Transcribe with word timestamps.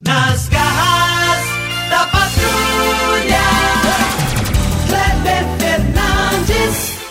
Nas 0.00 0.48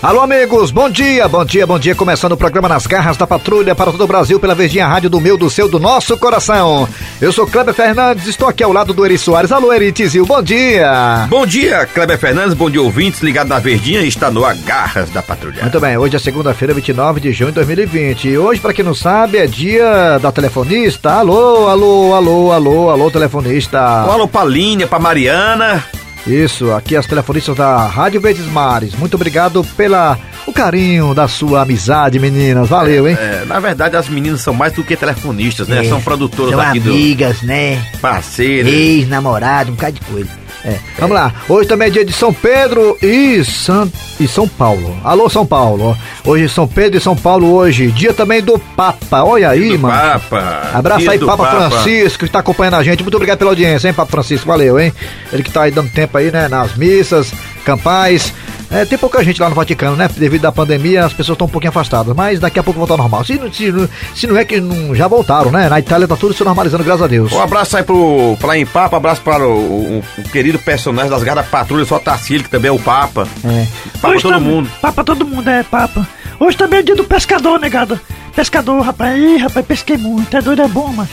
Alô, 0.02 0.22
amigos, 0.22 0.70
bom 0.70 0.88
dia, 0.88 1.28
bom 1.28 1.44
dia, 1.44 1.66
bom 1.66 1.80
dia. 1.80 1.96
Começando 1.96 2.34
o 2.34 2.38
programa 2.38 2.70
Nas 2.70 2.86
Garras 2.86 3.18
da 3.18 3.26
Patrulha 3.26 3.74
para 3.74 3.92
todo 3.92 4.04
o 4.04 4.08
Brasil 4.08 4.40
pela 4.40 4.54
Verdinha 4.54 4.88
Rádio 4.88 5.10
do 5.10 5.20
meu, 5.20 5.36
do 5.36 5.50
seu, 5.50 5.68
do 5.68 5.80
nosso 5.80 6.16
coração. 6.18 6.88
Eu 7.20 7.34
sou 7.34 7.48
Kleber 7.48 7.74
Fernandes, 7.74 8.28
estou 8.28 8.48
aqui 8.48 8.64
ao 8.64 8.72
lado 8.72 8.94
do 8.94 9.04
Eri 9.04 9.18
Soares. 9.18 9.52
Alô, 9.52 9.74
Eri 9.74 9.92
Tizil, 9.92 10.24
bom 10.24 10.42
dia. 10.42 11.26
Bom 11.28 11.48
dia, 11.48 11.88
Kleber 11.88 12.18
Fernandes, 12.20 12.54
bom 12.54 12.70
dia 12.70 12.82
ouvintes, 12.82 13.22
ligado 13.22 13.48
na 13.48 13.58
Verdinha 13.58 14.02
e 14.02 14.08
está 14.08 14.30
no 14.30 14.46
Agarras 14.46 15.10
da 15.10 15.24
Patrulha. 15.24 15.64
Muito 15.64 15.80
bem, 15.80 15.98
hoje 15.98 16.16
é 16.16 16.20
segunda-feira, 16.20 16.76
29 16.76 17.20
de 17.20 17.32
junho 17.32 17.50
de 17.50 17.56
2020. 17.56 18.30
E 18.30 18.38
hoje, 18.38 18.62
para 18.62 18.74
quem 18.74 18.86
não 18.86 18.94
sabe, 18.94 19.40
é 19.40 19.48
dia 19.48 20.20
da 20.20 20.32
telefonista. 20.32 21.12
Alô, 21.12 21.68
alô, 21.68 22.14
alô, 22.14 22.52
alô, 22.52 22.90
alô, 22.92 23.10
telefonista. 23.10 24.06
Um 24.08 24.12
alô 24.12 24.28
pra 24.28 24.46
Línia, 24.46 24.86
pra 24.86 25.00
Mariana. 25.00 25.84
Isso, 26.28 26.72
aqui 26.74 26.96
as 26.96 27.06
telefonistas 27.06 27.56
da 27.56 27.86
Rádio 27.88 28.20
Verdes 28.20 28.46
Mares. 28.48 28.94
Muito 28.96 29.16
obrigado 29.16 29.64
pela 29.78 30.20
o 30.46 30.52
carinho 30.52 31.14
da 31.14 31.28
sua 31.28 31.62
amizade, 31.62 32.20
meninas. 32.20 32.68
Valeu, 32.68 33.08
hein? 33.08 33.18
É, 33.20 33.46
na 33.46 33.60
verdade, 33.60 33.96
as 33.96 34.10
meninas 34.10 34.42
são 34.42 34.54
mais 34.54 34.74
do 34.74 34.84
que 34.84 34.96
telefonistas, 34.96 35.68
né? 35.68 35.86
É, 35.86 35.90
São 35.90 36.02
produtoras 36.02 36.52
São 36.52 36.62
aqui 36.62 36.80
amigas, 36.80 37.42
né? 37.42 37.82
do 37.94 37.98
parceiro. 38.00 38.68
Ex-namorado, 38.68 39.72
um 39.72 39.76
bocado 39.76 39.94
de 39.94 40.02
coisa. 40.02 40.30
É. 40.66 40.78
Vamos 40.98 41.16
lá, 41.16 41.34
hoje 41.48 41.68
também 41.68 41.88
é 41.88 41.92
dia 41.92 42.06
de 42.06 42.12
São 42.12 42.34
Pedro 42.34 42.98
e, 43.02 43.44
San... 43.46 43.90
e 44.20 44.28
São 44.28 44.48
Paulo. 44.48 44.98
Alô, 45.04 45.30
São 45.30 45.46
Paulo. 45.46 45.98
Hoje 46.26 46.50
São 46.50 46.68
Pedro 46.68 46.98
e 46.98 47.02
São 47.02 47.16
Paulo 47.16 47.54
hoje. 47.54 47.92
Dia 47.92 48.14
também 48.14 48.42
do 48.42 48.58
Papa. 48.60 49.24
Olha 49.24 49.50
aí, 49.50 49.70
do 49.70 49.80
mano. 49.80 49.96
Papa. 49.96 50.72
Abraço 50.74 51.02
Dia 51.02 51.12
aí, 51.12 51.18
do 51.18 51.26
Papa, 51.26 51.70
Francisco, 51.70 52.20
que 52.20 52.26
está 52.26 52.40
acompanhando 52.40 52.76
a 52.76 52.84
gente. 52.84 53.04
Muito 53.04 53.16
obrigado 53.16 53.38
pela 53.38 53.52
audiência, 53.52 53.88
hein, 53.88 53.94
Papa 53.94 54.12
Francisco? 54.12 54.48
Valeu, 54.48 54.80
hein? 54.80 54.94
Ele 55.32 55.44
que 55.44 55.52
tá 55.52 55.64
aí 55.64 55.72
dando 55.72 55.90
tempo 55.92 56.18
aí, 56.18 56.32
né, 56.32 56.48
nas 56.48 56.76
missas, 56.76 57.32
campais. 57.64 58.34
É, 58.70 58.84
tem 58.84 58.98
pouca 58.98 59.24
gente 59.24 59.42
lá 59.42 59.48
no 59.48 59.56
Vaticano, 59.56 59.96
né? 59.96 60.10
Devido 60.18 60.46
à 60.46 60.52
pandemia, 60.52 61.06
as 61.06 61.14
pessoas 61.14 61.36
estão 61.36 61.48
um 61.48 61.50
pouquinho 61.50 61.70
afastadas, 61.70 62.14
mas 62.14 62.38
daqui 62.40 62.60
a 62.60 62.64
pouco 62.64 62.78
voltar 62.78 62.96
ao 62.96 62.98
normal. 62.98 63.24
Se, 63.24 63.36
não- 63.36 63.52
se, 63.52 63.72
não- 63.72 63.88
se 64.14 64.28
não 64.28 64.36
é 64.38 64.44
que 64.44 64.60
não, 64.60 64.94
já 64.94 65.08
voltaram, 65.08 65.50
né? 65.52 65.70
Na 65.70 65.80
Itália 65.80 66.06
tá 66.08 66.18
tudo 66.18 66.34
se 66.34 66.44
normalizando, 66.44 66.84
graças 66.84 67.02
a 67.04 67.08
Deus. 67.08 67.32
Um 67.32 67.42
abraço 67.42 67.78
aí 67.78 67.84
pro, 67.84 68.36
pra 68.40 68.58
em 68.58 68.66
Papa, 68.66 68.98
abraço 68.98 69.22
para 69.22 69.48
o, 69.48 69.52
o- 70.00 70.04
o 70.18 70.24
querido 70.24 70.60
personagem 70.60 71.10
das 71.10 71.24
garras 71.24 71.46
da 71.46 71.50
patrulha, 71.50 71.86
só 71.86 71.98
Tarcílio, 71.98 72.44
que 72.44 72.50
também 72.50 72.68
é 72.68 72.72
o 72.72 72.78
Papa. 72.80 73.26
É. 73.46 73.66
Papa 74.02 74.14
Hoje 74.14 74.24
todo 74.24 74.34
também- 74.34 74.50
mundo. 74.50 74.70
Papa 74.82 75.04
todo 75.04 75.26
mundo, 75.26 75.50
é 75.50 75.64
papa. 75.64 76.08
Hoje 76.40 76.58
também 76.58 76.80
é 76.80 76.84
dia 76.84 76.96
do 76.96 77.04
pescador, 77.06 77.60
negado. 77.60 77.98
Pescador, 78.36 78.82
rapaz. 78.82 79.18
Ih, 79.18 79.38
rapaz, 79.38 79.66
pesquei 79.66 79.98
muito. 79.98 80.36
É 80.36 80.42
doido, 80.42 80.62
é 80.62 80.68
bom, 80.68 80.90
mano. 80.90 81.10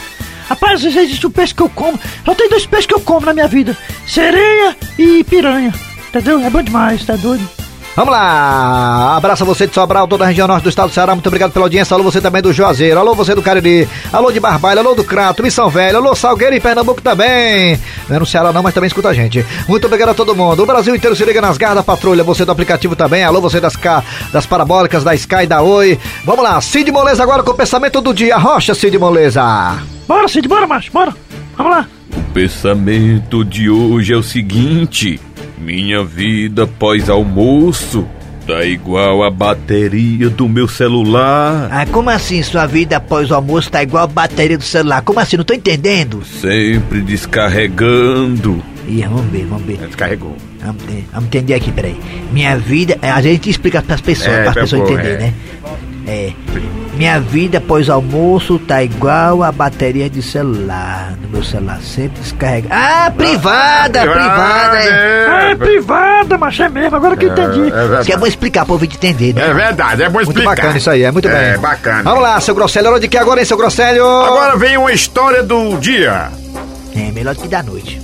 Rapaz, 0.48 0.74
às 0.74 0.82
vezes 0.82 0.98
existe 0.98 1.26
um 1.26 1.30
peixe 1.30 1.54
que 1.54 1.62
eu 1.62 1.68
como. 1.70 1.98
Só 2.24 2.34
tem 2.34 2.48
dois 2.50 2.66
peixes 2.66 2.84
que 2.86 2.94
eu 2.94 3.00
como 3.00 3.24
na 3.24 3.32
minha 3.32 3.48
vida: 3.48 3.74
sereia 4.06 4.76
e 4.98 5.22
piranha. 5.24 5.72
Entendeu? 6.14 6.38
É 6.38 6.48
bom 6.48 6.62
demais, 6.62 7.04
tá 7.04 7.16
doido? 7.16 7.42
Vamos 7.96 8.12
lá! 8.12 9.16
Abraço 9.16 9.42
a 9.42 9.46
você 9.46 9.66
de 9.66 9.74
Sobral, 9.74 10.06
toda 10.06 10.22
a 10.22 10.28
região 10.28 10.46
norte 10.46 10.62
do 10.62 10.68
estado 10.68 10.90
do 10.90 10.94
Ceará. 10.94 11.12
Muito 11.12 11.26
obrigado 11.26 11.50
pela 11.50 11.64
audiência. 11.64 11.92
Alô, 11.92 12.04
você 12.04 12.20
também 12.20 12.40
do 12.40 12.52
Juazeiro. 12.52 13.00
Alô, 13.00 13.16
você 13.16 13.34
do 13.34 13.42
Cariri. 13.42 13.88
Alô, 14.12 14.30
de 14.30 14.38
Barbalha. 14.38 14.80
Alô, 14.80 14.94
do 14.94 15.02
Crato. 15.02 15.42
Missão 15.42 15.68
Velha. 15.68 15.98
Alô, 15.98 16.14
Salgueiro 16.14 16.54
e 16.54 16.60
Pernambuco 16.60 17.02
também. 17.02 17.80
Não 18.08 18.14
é 18.14 18.18
no 18.20 18.26
Ceará, 18.26 18.52
não, 18.52 18.62
mas 18.62 18.72
também 18.72 18.86
escuta 18.86 19.08
a 19.08 19.12
gente. 19.12 19.44
Muito 19.68 19.88
obrigado 19.88 20.10
a 20.10 20.14
todo 20.14 20.36
mundo. 20.36 20.62
O 20.62 20.66
Brasil 20.66 20.94
inteiro 20.94 21.16
se 21.16 21.24
liga 21.24 21.40
nas 21.40 21.58
garras 21.58 21.78
da 21.78 21.82
patrulha. 21.82 22.22
Você 22.22 22.44
do 22.44 22.52
aplicativo 22.52 22.94
também. 22.94 23.24
Alô, 23.24 23.40
você 23.40 23.60
das, 23.60 23.74
K, 23.74 24.04
das 24.32 24.46
parabólicas, 24.46 25.02
da 25.02 25.16
Sky, 25.16 25.48
da 25.48 25.62
Oi. 25.62 25.98
Vamos 26.24 26.44
lá. 26.44 26.60
Cid 26.60 26.92
Moleza 26.92 27.24
agora 27.24 27.42
com 27.42 27.50
o 27.50 27.54
pensamento 27.54 28.00
do 28.00 28.14
dia. 28.14 28.36
Rocha, 28.36 28.72
Cid 28.72 28.96
Moleza. 28.98 29.42
Bora, 30.06 30.28
Cid, 30.28 30.46
bora, 30.46 30.66
macho, 30.66 30.92
bora. 30.92 31.12
Vamos 31.56 31.72
lá. 31.72 31.88
O 32.16 32.22
pensamento 32.32 33.44
de 33.44 33.68
hoje 33.68 34.12
é 34.12 34.16
o 34.16 34.22
seguinte: 34.22 35.20
minha 35.64 36.04
vida 36.04 36.66
pós-almoço 36.66 38.06
tá 38.46 38.62
igual 38.64 39.22
a 39.22 39.30
bateria 39.30 40.28
do 40.28 40.46
meu 40.48 40.68
celular. 40.68 41.68
Ah, 41.72 41.86
como 41.86 42.10
assim 42.10 42.42
sua 42.42 42.66
vida 42.66 42.98
após 42.98 43.30
o 43.30 43.34
almoço 43.34 43.70
tá 43.70 43.82
igual 43.82 44.04
a 44.04 44.06
bateria 44.06 44.58
do 44.58 44.64
celular? 44.64 45.00
Como 45.02 45.18
assim? 45.18 45.38
Não 45.38 45.44
tô 45.44 45.54
entendendo. 45.54 46.22
Sempre 46.24 47.00
descarregando. 47.00 48.62
Ih, 48.86 49.02
vamos 49.08 49.24
ver, 49.32 49.46
vamos 49.46 49.64
ver. 49.64 49.78
Descarregou. 49.78 50.36
Vamos, 50.62 50.82
ter- 50.82 51.04
vamos 51.10 51.26
entender 51.28 51.54
aqui, 51.54 51.72
peraí. 51.72 51.96
Minha 52.32 52.56
vida. 52.58 52.98
é, 53.00 53.10
A 53.10 53.22
gente 53.22 53.48
explica 53.48 53.80
pras 53.80 54.02
pessoas, 54.02 54.28
É, 54.36 54.42
para 54.42 54.50
as 54.50 54.70
pessoas 54.70 54.90
entenderem, 54.90 55.14
é. 55.14 55.18
né? 55.18 55.34
É. 56.06 56.32
Minha 56.96 57.18
vida 57.18 57.58
após 57.58 57.90
almoço 57.90 58.56
tá 58.58 58.82
igual 58.82 59.42
a 59.42 59.50
bateria 59.50 60.08
de 60.08 60.22
celular. 60.22 61.12
No 61.20 61.28
meu 61.28 61.42
celular 61.42 61.80
sempre 61.82 62.20
descarrega. 62.22 62.68
Ah, 62.70 63.10
privada, 63.10 64.00
privada. 64.00 64.76
é. 64.78 65.26
Ah, 65.28 65.42
é 65.50 65.54
privada, 65.56 66.38
macho, 66.38 66.62
é 66.62 66.68
mesmo. 66.68 66.94
Agora 66.96 67.16
que 67.16 67.24
eu 67.26 67.32
entendi. 67.32 67.62
Isso 67.68 68.04
que 68.06 68.12
é 68.12 68.16
bom 68.16 68.26
explicar 68.26 68.64
pro 68.64 68.74
ouvinte 68.74 68.96
entender, 68.96 69.34
né? 69.34 69.48
É 69.50 69.52
verdade, 69.52 70.02
é 70.04 70.08
bom 70.08 70.18
Muito 70.18 70.30
explicar. 70.30 70.54
bacana 70.54 70.78
isso 70.78 70.88
aí, 70.90 71.02
é 71.02 71.10
muito 71.10 71.28
bem. 71.28 71.36
É 71.36 71.58
bacana. 71.58 72.02
Vamos 72.04 72.22
lá, 72.22 72.40
seu 72.40 72.54
Grosselho. 72.54 72.88
Hora 72.88 73.00
de 73.00 73.08
que 73.08 73.18
agora, 73.18 73.40
hein, 73.40 73.46
seu 73.46 73.56
Grosselho? 73.56 74.06
Agora 74.06 74.56
vem 74.56 74.76
uma 74.76 74.92
história 74.92 75.42
do 75.42 75.76
dia. 75.78 76.30
É 76.96 77.10
melhor 77.10 77.34
do 77.34 77.42
que 77.42 77.48
da 77.48 77.62
noite. 77.62 78.00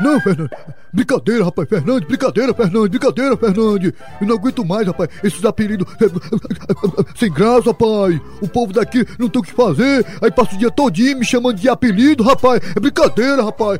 Não, 0.00 0.18
Fernando. 0.20 0.50
Brincadeira, 0.92 1.44
rapaz. 1.44 1.68
Fernandes, 1.68 2.08
brincadeira, 2.08 2.54
Fernandes, 2.54 2.88
brincadeira, 2.88 3.36
Fernandes. 3.36 3.92
Eu 4.20 4.26
não 4.26 4.36
aguento 4.36 4.64
mais, 4.64 4.86
rapaz. 4.86 5.08
Esses 5.22 5.44
apelidos 5.44 5.86
sem 7.16 7.30
graça, 7.30 7.70
rapaz. 7.70 8.20
O 8.40 8.48
povo 8.48 8.72
daqui 8.72 9.06
não 9.18 9.28
tem 9.28 9.40
o 9.40 9.44
que 9.44 9.52
fazer. 9.52 10.04
Aí 10.22 10.30
passa 10.30 10.54
o 10.54 10.58
dia 10.58 10.70
todinho 10.70 11.18
me 11.18 11.24
chamando 11.24 11.56
de 11.56 11.68
apelido, 11.68 12.22
rapaz. 12.22 12.60
É 12.74 12.80
brincadeira, 12.80 13.44
rapaz. 13.44 13.78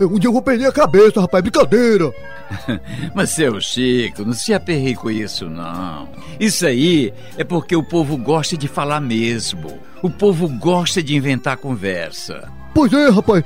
Um 0.00 0.18
dia 0.18 0.28
eu 0.28 0.32
vou 0.32 0.42
perder 0.42 0.66
a 0.66 0.72
cabeça, 0.72 1.20
rapaz. 1.20 1.42
Brincadeira. 1.42 2.12
Mas, 3.14 3.30
seu 3.30 3.60
Chico, 3.60 4.24
não 4.24 4.32
se 4.32 4.52
aperrei 4.52 4.94
com 4.94 5.10
isso, 5.10 5.48
não. 5.48 6.08
Isso 6.38 6.66
aí 6.66 7.12
é 7.36 7.44
porque 7.44 7.74
o 7.76 7.82
povo 7.82 8.16
gosta 8.16 8.56
de 8.56 8.68
falar 8.68 9.00
mesmo. 9.00 9.78
O 10.02 10.10
povo 10.10 10.48
gosta 10.48 11.02
de 11.02 11.16
inventar 11.16 11.56
conversa. 11.56 12.48
Pois 12.74 12.92
é, 12.92 13.08
rapaz. 13.08 13.44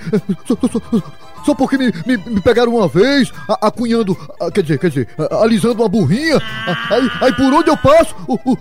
Só, 1.39 1.45
só- 1.45 1.45
só- 1.45 1.45
só 1.45 1.55
porque 1.55 1.77
me, 1.79 1.93
me- 2.07 2.17
me 2.17 2.41
pegaram 2.41 2.75
uma 2.75 2.89
vez 2.89 3.31
a- 3.49 3.67
acunhando, 3.69 4.17
a- 4.41 4.51
quer 4.51 4.63
dizer, 4.63 4.79
quer 4.79 4.89
dizer, 4.91 5.09
a- 5.19 5.43
alisando 5.43 5.83
uma 5.83 5.89
burrinha. 5.89 6.37
a- 6.37 6.95
Aí, 6.95 7.11
aí 7.23 7.33
por 7.35 7.53
onde 7.53 7.71
eu 7.71 7.77
passo, 7.77 8.15
o- 8.27 8.35
o- 8.45 8.59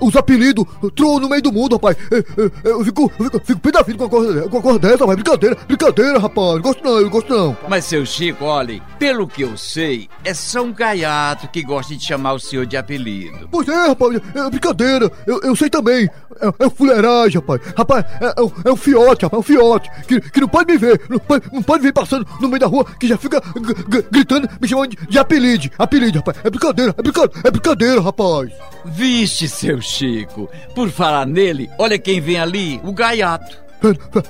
o- 0.00 0.06
os 0.08 0.16
apelidos 0.16 0.64
troam 0.94 1.18
no 1.20 1.28
meio 1.28 1.42
do 1.42 1.52
mundo, 1.52 1.74
rapaz. 1.74 1.96
Eu, 2.10 2.24
eu- 2.36 2.50
eu 2.64 2.84
fico, 2.84 3.12
eu 3.18 3.40
fico, 3.40 3.60
vida 3.62 3.82
com 3.96 4.04
uma 4.04 4.08
coisa, 4.08 4.42
com 4.48 4.56
uma 4.56 4.62
coisa 4.62 4.78
dessa, 4.78 4.98
rapaz. 4.98 5.16
Brincadeira, 5.16 5.56
brincadeira, 5.66 6.18
rapaz. 6.18 6.54
Não 6.54 6.60
gosto 6.62 6.84
não, 6.84 6.96
eu 6.96 7.02
não 7.02 7.10
gosto 7.10 7.32
não. 7.34 7.56
Mas, 7.68 7.84
seu 7.84 8.04
Chico, 8.06 8.44
olhe, 8.44 8.82
pelo 8.98 9.26
que 9.26 9.42
eu 9.42 9.56
sei, 9.56 10.08
é 10.24 10.32
São 10.34 10.72
Gaiato 10.72 11.48
que 11.48 11.62
gosta 11.62 11.94
de 11.96 12.02
chamar 12.04 12.32
o 12.34 12.38
senhor 12.40 12.66
de 12.66 12.76
apelido. 12.76 13.48
Pois 13.50 13.68
é, 13.68 13.88
rapaz, 13.88 14.20
é 14.34 14.50
brincadeira. 14.50 15.10
Eu, 15.26 15.40
eu 15.42 15.56
sei 15.56 15.68
também. 15.70 16.08
É, 16.38 16.66
é 16.66 16.70
fuleiragem, 16.70 17.40
rapaz. 17.40 17.60
Rapaz, 17.76 18.04
é, 18.20 18.34
é, 18.38 18.42
um- 18.42 18.52
é 18.66 18.72
um 18.72 18.76
fiote, 18.76 19.24
rapaz, 19.24 19.38
é 19.38 19.40
um 19.40 19.42
fiote. 19.42 19.90
Que, 20.06 20.20
que 20.20 20.40
não 20.40 20.48
pode 20.48 20.70
me 20.72 20.78
ver. 20.78 21.00
Não 21.08 21.18
pode, 21.18 21.44
não 21.52 21.62
pode 21.62 21.82
vir 21.82 21.92
passando 21.96 22.26
no 22.40 22.48
meio 22.48 22.60
da 22.60 22.66
rua 22.66 22.84
que 23.00 23.08
já 23.08 23.16
fica 23.16 23.42
gritando, 24.10 24.48
me 24.60 24.68
chamando 24.68 24.90
de, 24.90 25.06
de 25.06 25.18
apelido. 25.18 25.70
Apelido, 25.78 26.18
rapaz. 26.18 26.36
É 26.44 26.50
brincadeira, 26.50 26.94
é 26.96 27.02
brincadeira, 27.02 27.40
é 27.42 27.50
brincadeira, 27.50 28.00
rapaz. 28.00 28.52
Vixe, 28.84 29.48
seu 29.48 29.80
Chico, 29.80 30.48
por 30.74 30.90
falar 30.90 31.26
nele, 31.26 31.70
olha 31.78 31.98
quem 31.98 32.20
vem 32.20 32.38
ali, 32.38 32.80
o 32.84 32.92
Gaiato. 32.92 33.56
Fer- 33.80 33.98
Fer- 34.12 34.24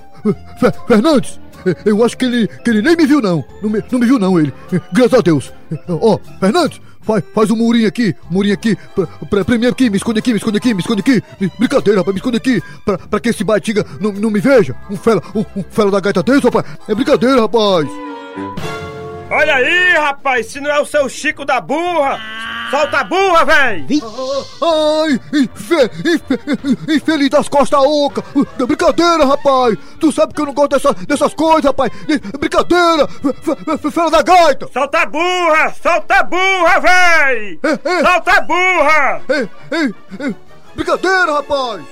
Fer- 0.61 0.87
Fernandes, 0.87 1.41
eu 1.85 2.05
acho 2.05 2.17
que 2.17 2.25
ele, 2.25 2.47
que 2.47 2.71
ele 2.71 2.83
nem 2.83 2.97
me 2.97 3.07
viu, 3.07 3.21
não. 3.21 3.45
Não 3.63 3.69
me, 3.71 3.83
não 3.91 3.99
me 3.99 4.07
viu, 4.07 4.19
não, 4.19 4.39
ele. 4.39 4.53
Graças 4.93 5.19
a 5.19 5.23
Deus. 5.23 5.53
Ó, 5.89 6.19
Fernandes, 6.39 6.81
faz, 7.07 7.25
faz 7.33 7.51
um 7.51 7.57
murinho 7.57 7.89
aqui, 7.89 8.15
murinho 8.31 8.55
aqui. 8.55 8.77
Pra, 8.95 9.45
pra, 9.45 9.69
aqui, 9.71 9.89
me 9.89 9.97
esconde 9.97 10.19
aqui, 10.19 10.33
me 10.33 10.39
esconde 10.39 10.59
aqui, 10.59 10.75
me 10.75 10.81
esconde 10.81 11.01
aqui. 11.01 11.23
Brincadeira, 11.59 12.01
rapaz, 12.01 12.15
me 12.15 12.19
esconde 12.19 12.37
aqui. 12.37 12.63
Pra, 12.85 12.99
pra 12.99 13.21
que 13.21 13.29
esse 13.29 13.45
batiga 13.45 13.87
não, 14.01 14.13
não 14.13 14.31
me 14.31 14.41
veja. 14.41 14.75
Um 14.91 14.97
fela, 14.97 15.23
um, 15.35 15.45
um 15.61 15.65
fela 15.71 15.91
da 15.91 16.01
gaita 16.01 16.23
desse, 16.23 16.45
rapaz. 16.45 16.67
É 16.89 16.95
brincadeira, 16.95 17.41
rapaz. 17.41 17.89
Olha 19.29 19.57
aí, 19.57 19.93
rapaz, 19.95 20.47
se 20.47 20.61
não 20.61 20.71
é 20.71 20.81
o 20.81 20.87
seu 20.87 21.09
Chico 21.09 21.45
da 21.45 21.61
burra, 21.61 22.17
solta 22.71 22.99
a 23.01 23.05
burra, 23.05 23.45
véi! 23.45 23.85
Ai, 24.63 25.21
infe, 25.35 25.75
infe, 26.05 26.95
infeliz 26.95 27.29
das 27.31 27.49
costas 27.49 27.81
oca. 27.83 28.23
Brincadeira, 28.65 29.27
rapaz. 29.27 29.77
Tu 29.99 30.13
sabe 30.13 30.33
que 30.33 30.41
eu 30.41 30.47
não 30.47 30.55
gosto 30.55 30.71
dessa, 30.71 30.95
dessas 31.07 31.35
coisas, 31.35 31.65
rapaz. 31.65 31.91
Brincadeira. 32.39 33.09
Fe- 33.09 33.79
fe- 33.79 33.91
Fela 33.91 34.11
da 34.13 34.23
gaita. 34.23 34.69
Solta 34.73 35.01
a 35.01 35.07
burra, 35.07 35.75
solta 35.83 36.15
a 36.21 36.23
burra, 36.23 36.81
véi! 36.81 37.59
Solta 38.03 38.33
a 38.33 38.41
burra! 38.43 39.23
Ei, 39.29 39.49
ei, 39.73 39.95
ei, 40.21 40.35
brincadeira, 40.77 41.33
rapaz! 41.33 41.83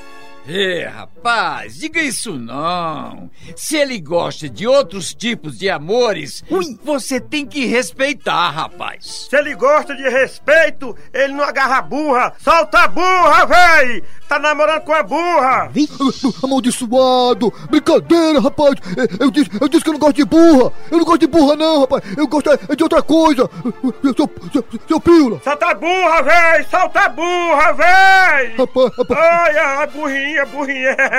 É, 0.49 0.87
rapaz. 0.87 1.14
Rapaz, 1.25 1.77
diga 1.79 2.03
isso 2.03 2.39
não. 2.39 3.31
Se 3.57 3.79
ele 3.79 3.99
gosta 3.99 4.47
de 4.47 4.67
outros 4.67 5.15
tipos 5.15 5.59
de 5.59 5.71
amores, 5.71 6.45
você 6.83 7.19
tem 7.19 7.47
que 7.47 7.65
respeitar, 7.65 8.51
rapaz. 8.51 9.29
Se 9.31 9.37
ele 9.37 9.55
gosta 9.55 9.97
de 9.97 10.03
respeito, 10.03 10.95
ele 11.15 11.33
não 11.33 11.43
agarra 11.43 11.79
a 11.79 11.83
burra. 11.83 12.35
Solta 12.39 12.81
a 12.81 12.89
burra, 12.89 13.47
véi! 13.47 14.05
Tá 14.29 14.39
namorando 14.39 14.83
com 14.83 14.93
a 14.93 15.03
burra! 15.03 15.71
Amaldiçoado! 16.43 17.53
Brincadeira, 17.71 18.41
rapaz! 18.41 18.75
Eu, 18.97 19.27
eu, 19.27 19.31
disse, 19.31 19.51
eu 19.61 19.69
disse 19.69 19.85
que 19.85 19.91
eu 19.91 19.95
não 19.95 20.01
gosto 20.01 20.17
de 20.17 20.25
burra! 20.25 20.73
Eu 20.91 20.99
não 20.99 21.05
gosto 21.05 21.21
de 21.21 21.27
burra, 21.27 21.57
não, 21.57 21.81
rapaz! 21.81 22.03
Eu 22.17 22.27
gosto 22.27 22.51
é 22.51 22.77
de 22.77 22.83
outra 22.83 23.03
coisa! 23.03 23.49
Seu, 24.03 24.31
seu, 24.53 24.65
seu 24.89 25.01
pílula! 25.01 25.41
Solta 25.43 25.67
a 25.67 25.75
burra, 25.75 26.23
véi! 26.23 26.67
Solta 26.71 27.01
a 27.01 27.09
burra, 27.09 27.73
véi! 27.73 28.57
Rapaz, 28.57 28.97
rapaz! 28.99 29.21
Ai, 29.21 29.59
ai, 29.59 29.87
burrinha, 29.87 30.47
burrinha! 30.47 31.14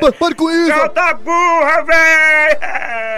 Pa- 0.00 0.12
Pare 0.18 0.34
com 0.34 0.50
isso! 0.50 0.76
Solta 0.78 1.00
a 1.02 1.14
burra, 1.14 1.82
véi! 1.84 2.58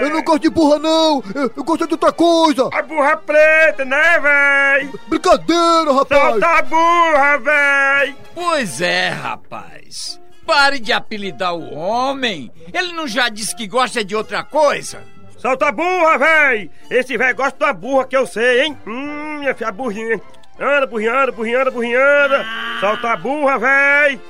Eu 0.03 0.11
não 0.11 0.23
gosto 0.23 0.43
de 0.43 0.51
burra, 0.51 0.79
não! 0.79 1.23
Eu, 1.35 1.51
eu 1.57 1.65
gosto 1.65 1.87
de 1.87 1.95
outra 1.95 2.13
coisa! 2.13 2.69
A 2.73 2.83
burra 2.83 3.17
preta, 3.17 3.85
né, 3.85 4.19
véi? 4.21 4.91
Brincadeira, 5.09 5.93
rapaz! 5.93 6.21
Solta 6.31 6.47
a 6.47 6.63
burra, 6.63 7.39
véi! 7.39 8.17
Pois 8.35 8.81
é, 8.81 9.09
rapaz. 9.11 10.21
Pare 10.47 10.79
de 10.79 10.93
apelidar 10.93 11.55
o 11.55 11.75
homem. 11.75 12.51
Ele 12.73 12.93
não 12.93 13.07
já 13.07 13.29
disse 13.29 13.55
que 13.55 13.67
gosta 13.67 14.05
de 14.05 14.17
outra 14.17 14.43
coisa? 14.43 15.03
Solta 15.39 15.69
a 15.69 15.73
burra, 15.73 16.19
véi! 16.19 16.71
Esse 16.91 17.17
véi 17.17 17.33
gosta 17.35 17.59
da 17.59 17.73
burra 17.73 18.05
que 18.07 18.17
eu 18.17 18.27
sei, 18.27 18.63
hein? 18.63 18.77
Hum, 18.87 19.39
minha 19.39 19.55
filha, 19.55 19.69
a 19.69 19.73
burrinha. 19.73 20.21
Anda, 20.61 20.87
burrinha, 20.87 21.23
anda, 21.23 21.33
burrinha, 21.33 21.63
anda, 21.63 21.71
burrinha, 21.71 21.99
anda. 21.99 22.45
Solta 22.81 23.13
a 23.13 23.17
burra, 23.17 23.59
véi! 23.59 24.21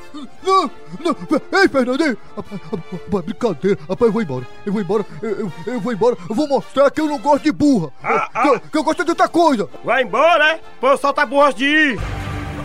Não, 0.44 0.70
não, 1.00 1.60
ei, 1.60 1.68
Fernandinho! 1.68 2.16
Rapaz, 2.36 2.60
rapaz, 2.62 3.24
brincadeira, 3.24 3.78
rapaz, 3.88 4.00
eu 4.02 4.12
vou 4.12 4.22
embora, 4.22 4.46
eu 4.64 4.72
vou 4.72 4.80
embora, 4.82 5.06
eu, 5.22 5.30
eu, 5.30 5.52
eu 5.66 5.80
vou 5.80 5.92
embora, 5.92 6.16
eu 6.28 6.34
vou 6.36 6.46
mostrar 6.46 6.88
que 6.92 7.00
eu 7.00 7.06
não 7.06 7.18
gosto 7.18 7.42
de 7.42 7.50
burra, 7.52 7.90
Ah, 8.02 8.28
que, 8.42 8.48
eu, 8.48 8.54
ah. 8.54 8.60
que 8.60 8.78
eu 8.78 8.84
gosto 8.84 9.02
de 9.04 9.10
outra 9.10 9.26
coisa! 9.28 9.68
Vai 9.84 10.02
embora, 10.04 10.52
é? 10.52 10.60
Pô, 10.80 10.96
solta 10.96 11.22
a 11.22 11.26
burra 11.26 11.52
de 11.52 11.64
ir. 11.64 12.00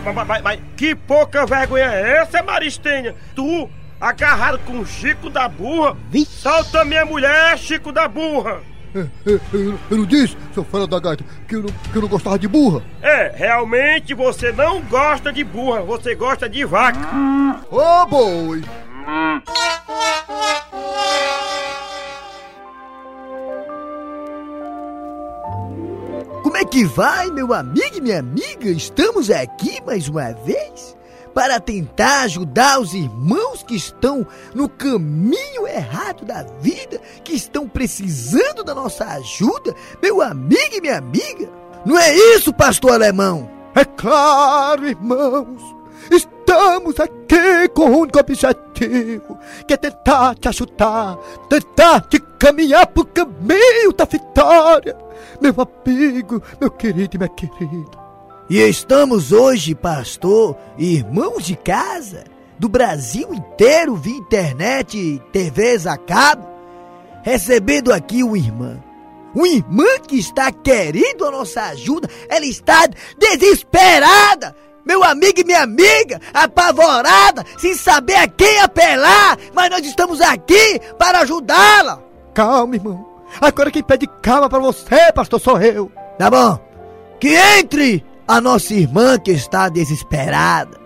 Mas, 0.04 0.14
mas, 0.14 0.26
mas, 0.28 0.42
mas 0.42 0.60
que 0.76 0.94
pouca 0.94 1.44
vergonha 1.44 1.86
é 1.90 2.18
essa, 2.18 2.40
Maristenha? 2.44 3.16
Tu, 3.34 3.68
agarrado 4.00 4.60
com 4.60 4.78
o 4.78 4.86
Chico 4.86 5.28
da 5.28 5.48
burra? 5.48 5.96
Solta 6.28 6.84
minha 6.84 7.04
mulher, 7.04 7.58
Chico 7.58 7.90
da 7.90 8.06
burra! 8.06 8.60
Eu, 9.24 9.40
eu 9.90 9.96
não 9.98 10.06
disse, 10.06 10.36
seu 10.54 10.64
fera 10.64 10.86
da 10.86 10.98
gaita, 10.98 11.24
que 11.46 11.56
eu, 11.56 11.62
não, 11.62 11.68
que 11.68 11.96
eu 11.96 12.02
não 12.02 12.08
gostava 12.08 12.38
de 12.38 12.48
burra? 12.48 12.82
É, 13.02 13.32
realmente 13.34 14.14
você 14.14 14.52
não 14.52 14.80
gosta 14.82 15.32
de 15.32 15.44
burra, 15.44 15.82
você 15.82 16.14
gosta 16.14 16.48
de 16.48 16.64
vaca. 16.64 16.98
Ô, 17.70 18.06
boi! 18.06 18.62
Como 26.42 26.56
é 26.56 26.64
que 26.64 26.84
vai, 26.86 27.30
meu 27.30 27.52
amigo 27.52 27.98
e 27.98 28.00
minha 28.00 28.20
amiga? 28.20 28.70
Estamos 28.70 29.30
aqui 29.30 29.82
mais 29.84 30.08
uma 30.08 30.32
vez 30.32 30.96
para 31.34 31.60
tentar 31.60 32.22
ajudar 32.22 32.80
os 32.80 32.94
irmãos 32.94 33.55
que 33.66 33.74
estão 33.74 34.26
no 34.54 34.68
caminho 34.68 35.66
errado 35.66 36.24
da 36.24 36.42
vida, 36.60 37.00
que 37.24 37.34
estão 37.34 37.68
precisando 37.68 38.62
da 38.64 38.74
nossa 38.74 39.04
ajuda, 39.04 39.74
meu 40.02 40.22
amigo 40.22 40.74
e 40.74 40.80
minha 40.80 40.98
amiga. 40.98 41.50
Não 41.84 41.98
é 41.98 42.14
isso, 42.14 42.52
pastor 42.52 42.92
alemão? 42.92 43.50
É 43.74 43.84
claro, 43.84 44.86
irmãos, 44.86 45.62
estamos 46.10 46.98
aqui 46.98 47.68
com 47.74 47.90
o 47.90 47.98
único 47.98 48.18
objetivo, 48.18 49.38
que 49.66 49.74
é 49.74 49.76
tentar 49.76 50.34
te 50.34 50.48
ajudar, 50.48 51.16
tentar 51.48 52.00
te 52.02 52.18
caminhar 52.38 52.86
pro 52.86 53.04
caminho 53.04 53.92
da 53.94 54.04
vitória, 54.04 54.96
meu 55.40 55.54
amigo, 55.58 56.42
meu 56.60 56.70
querido 56.70 57.16
e 57.16 57.18
minha 57.18 57.28
querida. 57.28 58.06
E 58.48 58.58
estamos 58.60 59.32
hoje, 59.32 59.74
pastor, 59.74 60.56
irmãos 60.78 61.44
de 61.44 61.56
casa, 61.56 62.24
do 62.58 62.68
Brasil 62.68 63.32
inteiro, 63.32 63.96
via 63.96 64.16
internet 64.16 65.22
TVs 65.32 65.86
a 65.86 65.96
cabo, 65.96 66.46
recebendo 67.22 67.92
aqui 67.92 68.22
uma 68.22 68.38
irmã. 68.38 68.82
Uma 69.34 69.48
irmã 69.48 69.84
que 70.06 70.18
está 70.18 70.50
querendo 70.50 71.26
a 71.26 71.30
nossa 71.30 71.62
ajuda, 71.64 72.08
ela 72.28 72.46
está 72.46 72.88
desesperada, 73.18 74.56
meu 74.84 75.04
amigo 75.04 75.40
e 75.40 75.44
minha 75.44 75.62
amiga, 75.62 76.20
apavorada, 76.32 77.44
sem 77.58 77.74
saber 77.74 78.14
a 78.14 78.28
quem 78.28 78.60
apelar, 78.60 79.36
mas 79.52 79.68
nós 79.68 79.84
estamos 79.84 80.20
aqui 80.20 80.80
para 80.98 81.20
ajudá-la. 81.20 82.00
Calma, 82.32 82.76
irmão, 82.76 83.06
agora 83.40 83.70
quem 83.70 83.82
pede 83.82 84.06
calma 84.22 84.48
pra 84.48 84.58
você, 84.58 85.12
pastor, 85.12 85.40
sou 85.40 85.60
eu. 85.60 85.92
Tá 86.18 86.30
bom? 86.30 86.58
Que 87.20 87.34
entre 87.58 88.02
a 88.26 88.40
nossa 88.40 88.72
irmã 88.72 89.18
que 89.18 89.32
está 89.32 89.68
desesperada. 89.68 90.85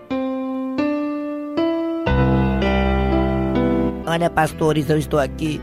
Olha, 4.05 4.29
pastores, 4.29 4.89
eu 4.89 4.97
estou 4.97 5.19
aqui 5.19 5.61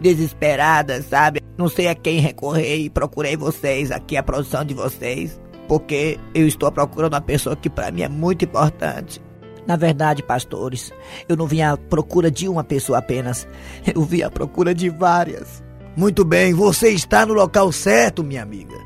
desesperada, 0.00 1.02
sabe? 1.02 1.40
Não 1.58 1.68
sei 1.68 1.88
a 1.88 1.94
quem 1.94 2.20
recorrer 2.20 2.76
e 2.76 2.90
procurei 2.90 3.36
vocês 3.36 3.90
aqui, 3.90 4.16
a 4.16 4.22
produção 4.22 4.64
de 4.64 4.74
vocês, 4.74 5.40
porque 5.68 6.18
eu 6.34 6.46
estou 6.46 6.70
procurando 6.72 7.14
uma 7.14 7.20
pessoa 7.20 7.56
que 7.56 7.68
para 7.68 7.90
mim 7.90 8.02
é 8.02 8.08
muito 8.08 8.44
importante. 8.44 9.20
Na 9.66 9.76
verdade, 9.76 10.22
pastores, 10.22 10.92
eu 11.28 11.36
não 11.36 11.46
vim 11.46 11.60
à 11.60 11.76
procura 11.76 12.30
de 12.30 12.48
uma 12.48 12.62
pessoa 12.64 12.98
apenas, 12.98 13.46
eu 13.94 14.02
vim 14.02 14.22
à 14.22 14.30
procura 14.30 14.74
de 14.74 14.88
várias. 14.88 15.62
Muito 15.96 16.24
bem, 16.24 16.54
você 16.54 16.90
está 16.90 17.26
no 17.26 17.34
local 17.34 17.72
certo, 17.72 18.22
minha 18.22 18.42
amiga. 18.42 18.76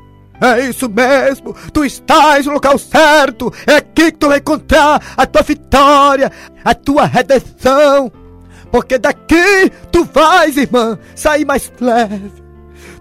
É 0.41 0.67
isso 0.67 0.89
mesmo, 0.89 1.53
tu 1.71 1.85
estás 1.85 2.47
no 2.47 2.53
local 2.53 2.77
certo, 2.79 3.53
é 3.67 3.75
aqui 3.75 4.11
que 4.11 4.17
tu 4.17 4.27
vai 4.27 4.39
encontrar 4.39 5.13
a 5.15 5.25
tua 5.25 5.43
vitória, 5.43 6.31
a 6.65 6.73
tua 6.73 7.05
redenção. 7.05 8.11
Porque 8.71 8.97
daqui 8.97 9.69
tu 9.91 10.05
vais, 10.05 10.55
irmã, 10.57 10.97
sair 11.15 11.45
mais 11.45 11.71
leve, 11.79 12.31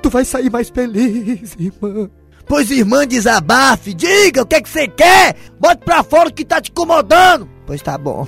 tu 0.02 0.10
vais 0.10 0.26
sair 0.26 0.50
mais 0.50 0.68
feliz, 0.68 1.56
irmã. 1.58 2.10
Pois, 2.46 2.68
irmã, 2.70 3.06
desabafe, 3.06 3.94
diga 3.94 4.42
o 4.42 4.46
que 4.46 4.56
é 4.56 4.60
que 4.60 4.68
você 4.68 4.88
quer, 4.88 5.36
bote 5.60 5.84
pra 5.84 6.02
fora 6.02 6.28
o 6.28 6.32
que 6.32 6.44
tá 6.44 6.60
te 6.60 6.70
incomodando. 6.70 7.48
Pois 7.64 7.80
tá 7.80 7.96
bom. 7.96 8.26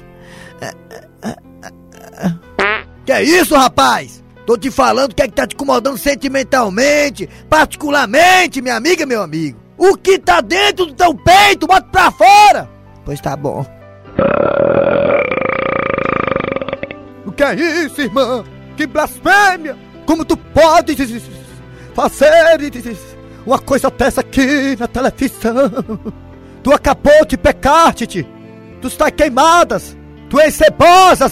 Que 3.04 3.10
é 3.10 3.22
isso, 3.24 3.56
rapaz? 3.56 4.22
Tô 4.46 4.56
te 4.56 4.70
falando 4.70 5.10
o 5.10 5.14
que 5.14 5.22
é 5.22 5.26
que 5.26 5.34
tá 5.34 5.44
te 5.44 5.54
incomodando 5.54 5.98
sentimentalmente, 5.98 7.28
particularmente, 7.50 8.62
minha 8.62 8.76
amiga, 8.76 9.04
meu 9.04 9.22
amigo. 9.22 9.60
O 9.76 9.96
que 9.96 10.20
tá 10.20 10.40
dentro 10.40 10.86
do 10.86 10.94
teu 10.94 11.12
peito, 11.14 11.66
bota 11.66 11.88
pra 11.88 12.12
fora. 12.12 12.70
Pois 13.04 13.20
tá 13.20 13.36
bom. 13.36 13.66
Que 17.42 17.46
é 17.46 17.54
isso, 17.54 18.00
irmã? 18.00 18.44
Que 18.76 18.86
blasfêmia! 18.86 19.76
Como 20.06 20.24
tu 20.24 20.36
podes 20.36 20.96
fazer 21.93 22.96
uma 23.44 23.58
coisa 23.58 23.90
dessa 23.90 24.20
aqui 24.20 24.76
na 24.78 24.86
televisão? 24.86 25.69
Tu 26.62 26.72
acabou 26.72 27.26
de 27.26 27.36
pecar, 27.36 27.93
Titi! 27.94 28.24
Tu 28.81 28.86
está 28.86 29.10
queimadas! 29.10 29.96
Tu 30.31 30.38
és 30.38 30.55
cebosa! 30.55 31.26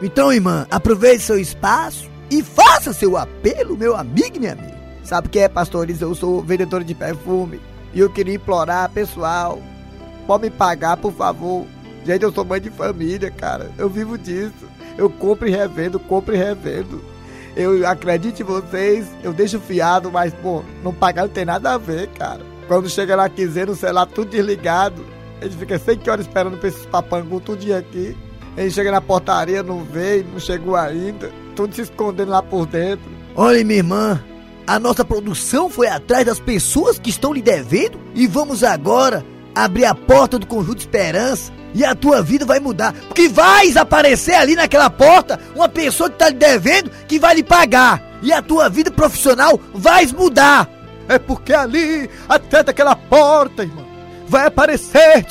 Então, 0.00 0.32
irmã, 0.32 0.68
aproveite 0.70 1.24
seu 1.24 1.36
espaço 1.36 2.08
e 2.30 2.40
faça 2.40 2.92
seu 2.92 3.16
apelo, 3.16 3.76
meu 3.76 3.96
amigo 3.96 4.36
e 4.36 4.38
minha 4.38 4.52
amiga. 4.52 4.78
Sabe 5.02 5.26
o 5.26 5.30
que 5.30 5.40
é, 5.40 5.48
pastores? 5.48 6.00
Eu 6.00 6.14
sou 6.14 6.44
vendedor 6.44 6.84
de 6.84 6.94
perfume 6.94 7.60
e 7.92 7.98
eu 7.98 8.08
queria 8.08 8.36
implorar, 8.36 8.88
pessoal, 8.90 9.60
pode 10.28 10.44
me 10.44 10.50
pagar, 10.50 10.96
por 10.96 11.12
favor. 11.12 11.66
Gente, 12.06 12.22
eu 12.22 12.32
sou 12.32 12.44
mãe 12.44 12.60
de 12.60 12.70
família, 12.70 13.32
cara. 13.32 13.68
Eu 13.76 13.88
vivo 13.88 14.16
disso. 14.16 14.70
Eu 14.96 15.08
compro 15.10 15.48
e 15.48 15.50
revendo, 15.50 15.98
compro 15.98 16.34
e 16.34 16.38
revendo. 16.38 17.02
Eu 17.54 17.86
acredito 17.86 18.40
em 18.40 18.44
vocês, 18.44 19.06
eu 19.22 19.32
deixo 19.32 19.60
fiado, 19.60 20.10
mas, 20.10 20.32
pô, 20.32 20.62
não 20.82 20.92
pagar 20.92 21.22
não 21.22 21.28
tem 21.28 21.44
nada 21.44 21.72
a 21.72 21.78
ver, 21.78 22.08
cara. 22.08 22.40
Quando 22.66 22.88
chega 22.88 23.16
na 23.16 23.28
quinzena, 23.28 23.72
o 23.72 23.76
celular 23.76 24.06
tudo 24.06 24.30
desligado. 24.30 25.04
A 25.40 25.44
gente 25.44 25.56
fica 25.56 25.78
100 25.78 26.00
horas 26.08 26.26
esperando 26.26 26.56
pra 26.56 26.68
esses 26.68 26.86
papangu 26.86 27.40
tudo 27.40 27.60
dia 27.60 27.78
aqui. 27.78 28.16
A 28.56 28.62
gente 28.62 28.74
chega 28.74 28.90
na 28.90 29.00
portaria, 29.00 29.62
não 29.62 29.84
veio, 29.84 30.24
não 30.32 30.38
chegou 30.38 30.76
ainda. 30.76 31.30
Tudo 31.54 31.74
se 31.74 31.82
escondendo 31.82 32.30
lá 32.30 32.42
por 32.42 32.66
dentro. 32.66 33.04
Olha, 33.34 33.64
minha 33.64 33.78
irmã, 33.78 34.22
a 34.66 34.78
nossa 34.78 35.04
produção 35.04 35.68
foi 35.68 35.88
atrás 35.88 36.24
das 36.24 36.38
pessoas 36.38 36.98
que 36.98 37.10
estão 37.10 37.32
lhe 37.32 37.42
devendo 37.42 37.98
e 38.14 38.26
vamos 38.26 38.62
agora 38.62 39.24
abrir 39.54 39.84
a 39.84 39.94
porta 39.94 40.38
do 40.38 40.46
Conjunto 40.46 40.80
Esperança 40.80 41.52
e 41.74 41.84
a 41.84 41.94
tua 41.94 42.22
vida 42.22 42.44
vai 42.44 42.60
mudar. 42.60 42.92
Porque 42.92 43.28
vai 43.28 43.70
aparecer 43.76 44.34
ali 44.34 44.54
naquela 44.54 44.90
porta 44.90 45.38
uma 45.54 45.68
pessoa 45.68 46.08
que 46.08 46.16
está 46.16 46.28
lhe 46.28 46.36
devendo 46.36 46.90
que 47.06 47.18
vai 47.18 47.34
lhe 47.34 47.42
pagar. 47.42 48.02
E 48.22 48.32
a 48.32 48.40
tua 48.40 48.68
vida 48.68 48.90
profissional 48.90 49.58
vai 49.74 50.06
mudar. 50.06 50.68
É 51.08 51.18
porque 51.18 51.52
ali, 51.52 52.08
atrás 52.28 52.64
daquela 52.64 52.94
porta, 52.94 53.62
irmão, 53.62 53.84
vai 54.28 54.46
aparecer 54.46 55.26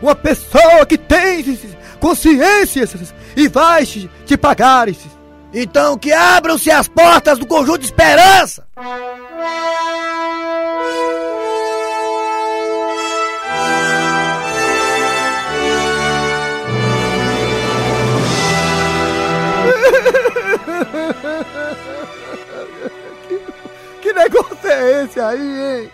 uma 0.00 0.14
pessoa 0.14 0.86
que 0.86 0.96
tem 0.96 1.58
consciência 1.98 2.88
e 3.36 3.48
vai 3.48 3.84
te, 3.84 4.08
pagares. 4.40 4.98
Então 5.52 5.98
que 5.98 6.12
abram-se 6.12 6.70
as 6.70 6.86
portas 6.86 7.38
do 7.38 7.46
conjunto 7.46 7.80
de 7.80 7.86
esperança. 7.86 8.66
Negócio 24.22 24.68
é 24.68 25.04
esse 25.04 25.20
aí, 25.20 25.80
hein? 25.80 25.90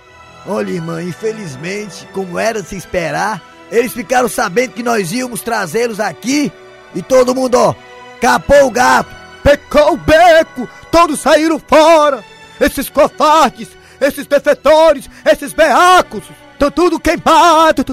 Olha, 0.46 0.70
irmã, 0.70 1.02
infelizmente, 1.02 2.06
como 2.12 2.38
era 2.38 2.62
de 2.62 2.68
se 2.68 2.76
esperar, 2.76 3.42
eles 3.70 3.92
ficaram 3.92 4.28
sabendo 4.28 4.72
que 4.72 4.82
nós 4.82 5.12
íamos 5.12 5.40
trazê-los 5.40 5.98
aqui 5.98 6.52
e 6.94 7.02
todo 7.02 7.34
mundo, 7.34 7.56
ó, 7.56 7.74
capou 8.20 8.66
o 8.66 8.70
gato. 8.70 9.14
Pecou 9.42 9.94
o 9.94 9.96
beco, 9.96 10.68
todos 10.90 11.20
saíram 11.20 11.60
fora. 11.60 12.24
Esses 12.60 12.88
covardes, 12.88 13.68
esses 14.00 14.26
defetores, 14.26 15.08
esses 15.24 15.52
beacos, 15.52 16.24
estão 16.52 16.70
tudo 16.70 16.98
queimado. 16.98 17.84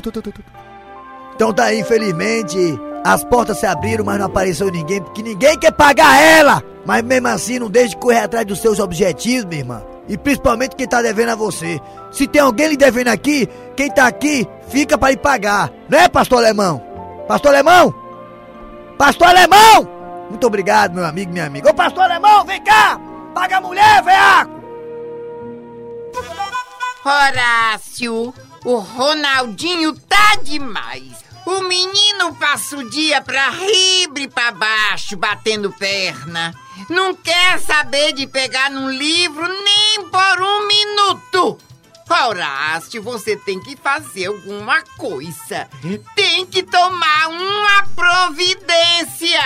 Então 1.35 1.53
daí, 1.53 1.79
infelizmente, 1.79 2.57
as 3.03 3.23
portas 3.23 3.59
se 3.59 3.67
abriram, 3.67 4.03
mas 4.03 4.17
não 4.17 4.25
apareceu 4.25 4.71
ninguém, 4.71 5.01
porque 5.01 5.21
ninguém 5.21 5.59
quer 5.59 5.73
pagar 5.73 6.19
ela. 6.19 6.63
Mas 6.85 7.03
mesmo 7.03 7.27
assim, 7.27 7.59
não 7.59 7.69
deixe 7.69 7.89
de 7.89 7.97
correr 7.97 8.19
atrás 8.19 8.47
dos 8.47 8.59
seus 8.59 8.79
objetivos, 8.79 9.45
minha 9.45 9.61
irmã. 9.61 9.92
E 10.07 10.17
principalmente 10.17 10.75
quem 10.75 10.87
tá 10.87 11.01
devendo 11.01 11.29
a 11.29 11.35
você. 11.35 11.79
Se 12.11 12.27
tem 12.27 12.41
alguém 12.41 12.69
lhe 12.69 12.77
devendo 12.77 13.07
aqui, 13.07 13.47
quem 13.75 13.89
tá 13.89 14.07
aqui, 14.07 14.47
fica 14.67 14.97
pra 14.97 15.11
lhe 15.11 15.17
pagar. 15.17 15.71
Né, 15.89 16.07
pastor 16.09 16.39
alemão? 16.39 16.81
Pastor 17.27 17.51
alemão? 17.51 17.93
Pastor 18.97 19.27
alemão! 19.27 19.87
Muito 20.29 20.45
obrigado, 20.47 20.93
meu 20.93 21.05
amigo, 21.05 21.31
minha 21.31 21.45
amiga. 21.45 21.69
Ô, 21.69 21.73
pastor 21.73 22.03
alemão, 22.03 22.45
vem 22.45 22.63
cá! 22.63 22.99
Paga 23.33 23.57
a 23.57 23.61
mulher, 23.61 24.03
veaco! 24.03 24.63
Horácio, 27.05 28.33
o 28.63 28.75
Ronaldinho 28.77 29.93
tá 29.93 30.37
demais. 30.41 31.23
O 31.45 31.61
menino 31.63 32.33
passa 32.39 32.77
o 32.77 32.89
dia 32.89 33.21
pra 33.21 33.49
ribre 33.49 34.29
pra 34.29 34.51
baixo, 34.51 35.17
batendo 35.17 35.71
perna. 35.73 36.53
Não 36.89 37.13
quer 37.13 37.59
saber 37.59 38.13
de 38.13 38.27
pegar 38.27 38.69
num 38.69 38.89
livro 38.89 39.47
nem 39.47 40.03
por 40.09 40.41
um 40.41 40.67
minuto. 40.67 41.57
Horácio, 42.09 43.01
você 43.01 43.35
tem 43.35 43.59
que 43.59 43.75
fazer 43.75 44.27
alguma 44.27 44.83
coisa. 44.97 45.67
Tem 46.15 46.45
que 46.45 46.61
tomar 46.61 47.27
uma 47.27 47.87
providência. 47.95 49.41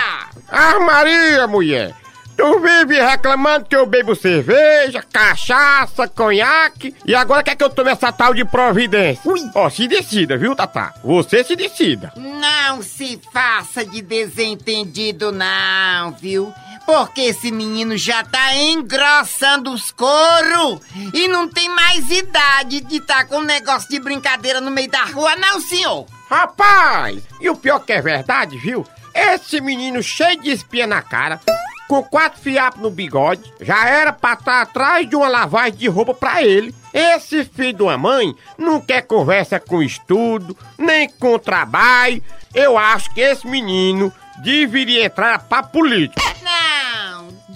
Ah, 0.48 0.78
Maria, 0.78 1.46
mulher! 1.46 1.94
Tu 2.36 2.60
vive 2.60 3.00
reclamando 3.02 3.64
que 3.64 3.74
eu 3.74 3.84
bebo 3.84 4.14
cerveja, 4.14 5.02
cachaça, 5.12 6.06
conhaque 6.06 6.94
e 7.04 7.12
agora 7.12 7.42
quer 7.42 7.56
que 7.56 7.64
eu 7.64 7.70
tome 7.70 7.90
essa 7.90 8.12
tal 8.12 8.32
de 8.32 8.44
providência. 8.44 9.22
Ó, 9.56 9.68
se 9.68 9.88
decida, 9.88 10.38
viu, 10.38 10.54
Tatá? 10.54 10.94
Você 11.02 11.42
se 11.42 11.56
decida. 11.56 12.12
Não 12.16 12.80
se 12.80 13.20
faça 13.32 13.84
de 13.84 14.00
desentendido, 14.00 15.32
não, 15.32 16.12
viu? 16.12 16.54
Porque 16.88 17.20
esse 17.20 17.52
menino 17.52 17.98
já 17.98 18.24
tá 18.24 18.54
engrossando 18.54 19.70
os 19.74 19.90
coros 19.90 20.80
e 21.12 21.28
não 21.28 21.46
tem 21.46 21.68
mais 21.68 22.10
idade 22.10 22.80
de 22.80 22.98
tá 22.98 23.26
com 23.26 23.40
um 23.40 23.42
negócio 23.42 23.90
de 23.90 24.00
brincadeira 24.00 24.58
no 24.58 24.70
meio 24.70 24.90
da 24.90 25.04
rua, 25.04 25.36
não, 25.36 25.60
senhor. 25.60 26.06
Rapaz, 26.30 27.22
e 27.42 27.50
o 27.50 27.54
pior 27.54 27.80
que 27.80 27.92
é 27.92 28.00
verdade, 28.00 28.56
viu? 28.56 28.86
Esse 29.14 29.60
menino 29.60 30.02
cheio 30.02 30.40
de 30.40 30.50
espinha 30.50 30.86
na 30.86 31.02
cara, 31.02 31.38
com 31.86 32.02
quatro 32.02 32.40
fiapos 32.40 32.80
no 32.80 32.90
bigode, 32.90 33.52
já 33.60 33.86
era 33.86 34.10
pra 34.10 34.32
estar 34.32 34.62
atrás 34.62 35.06
de 35.06 35.14
uma 35.14 35.28
lavagem 35.28 35.78
de 35.78 35.88
roupa 35.88 36.14
pra 36.14 36.42
ele. 36.42 36.74
Esse 36.94 37.44
filho 37.44 37.74
de 37.74 37.82
uma 37.82 37.98
mãe 37.98 38.34
não 38.56 38.80
quer 38.80 39.02
conversa 39.02 39.60
com 39.60 39.82
estudo, 39.82 40.56
nem 40.78 41.06
com 41.06 41.38
trabalho. 41.38 42.24
Eu 42.54 42.78
acho 42.78 43.12
que 43.12 43.20
esse 43.20 43.46
menino 43.46 44.10
deveria 44.38 45.04
entrar 45.04 45.40
pra 45.40 45.62
política. 45.62 46.22
Não, 46.42 46.77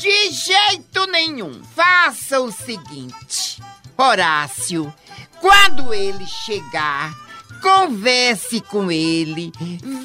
de 0.02 0.30
jeito 0.32 1.06
nenhum. 1.06 1.62
Faça 1.76 2.40
o 2.40 2.50
seguinte, 2.50 3.62
Horácio, 3.96 4.92
quando 5.40 5.94
ele 5.94 6.26
chegar, 6.26 7.14
converse 7.62 8.60
com 8.62 8.90
ele, 8.90 9.52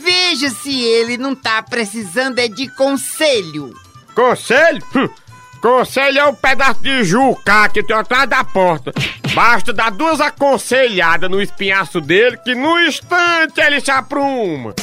veja 0.04 0.51
se 0.51 0.80
ele 0.84 1.18
não 1.18 1.34
tá 1.34 1.63
precisando 1.63 2.38
é 2.38 2.48
de 2.48 2.68
conselho. 2.70 3.74
Conselho? 4.13 4.84
Hum, 4.96 5.10
Conselho 5.60 6.20
é 6.20 6.25
um 6.27 6.36
pedaço 6.36 6.80
de 6.82 7.04
juca 7.04 7.68
que 7.70 7.82
tem 7.82 7.96
atrás 7.96 8.30
da 8.30 8.44
porta. 8.44 8.94
Basta 9.34 9.74
dar 9.74 9.89
duas 9.89 10.22
aconselhadas 10.22 11.27
no 11.27 11.42
espinhaço 11.42 12.00
dele 12.00 12.38
que 12.38 12.54
no 12.54 12.80
instante 12.80 13.60
ele 13.60 13.82
se 13.82 13.89
apruma. 13.89 14.75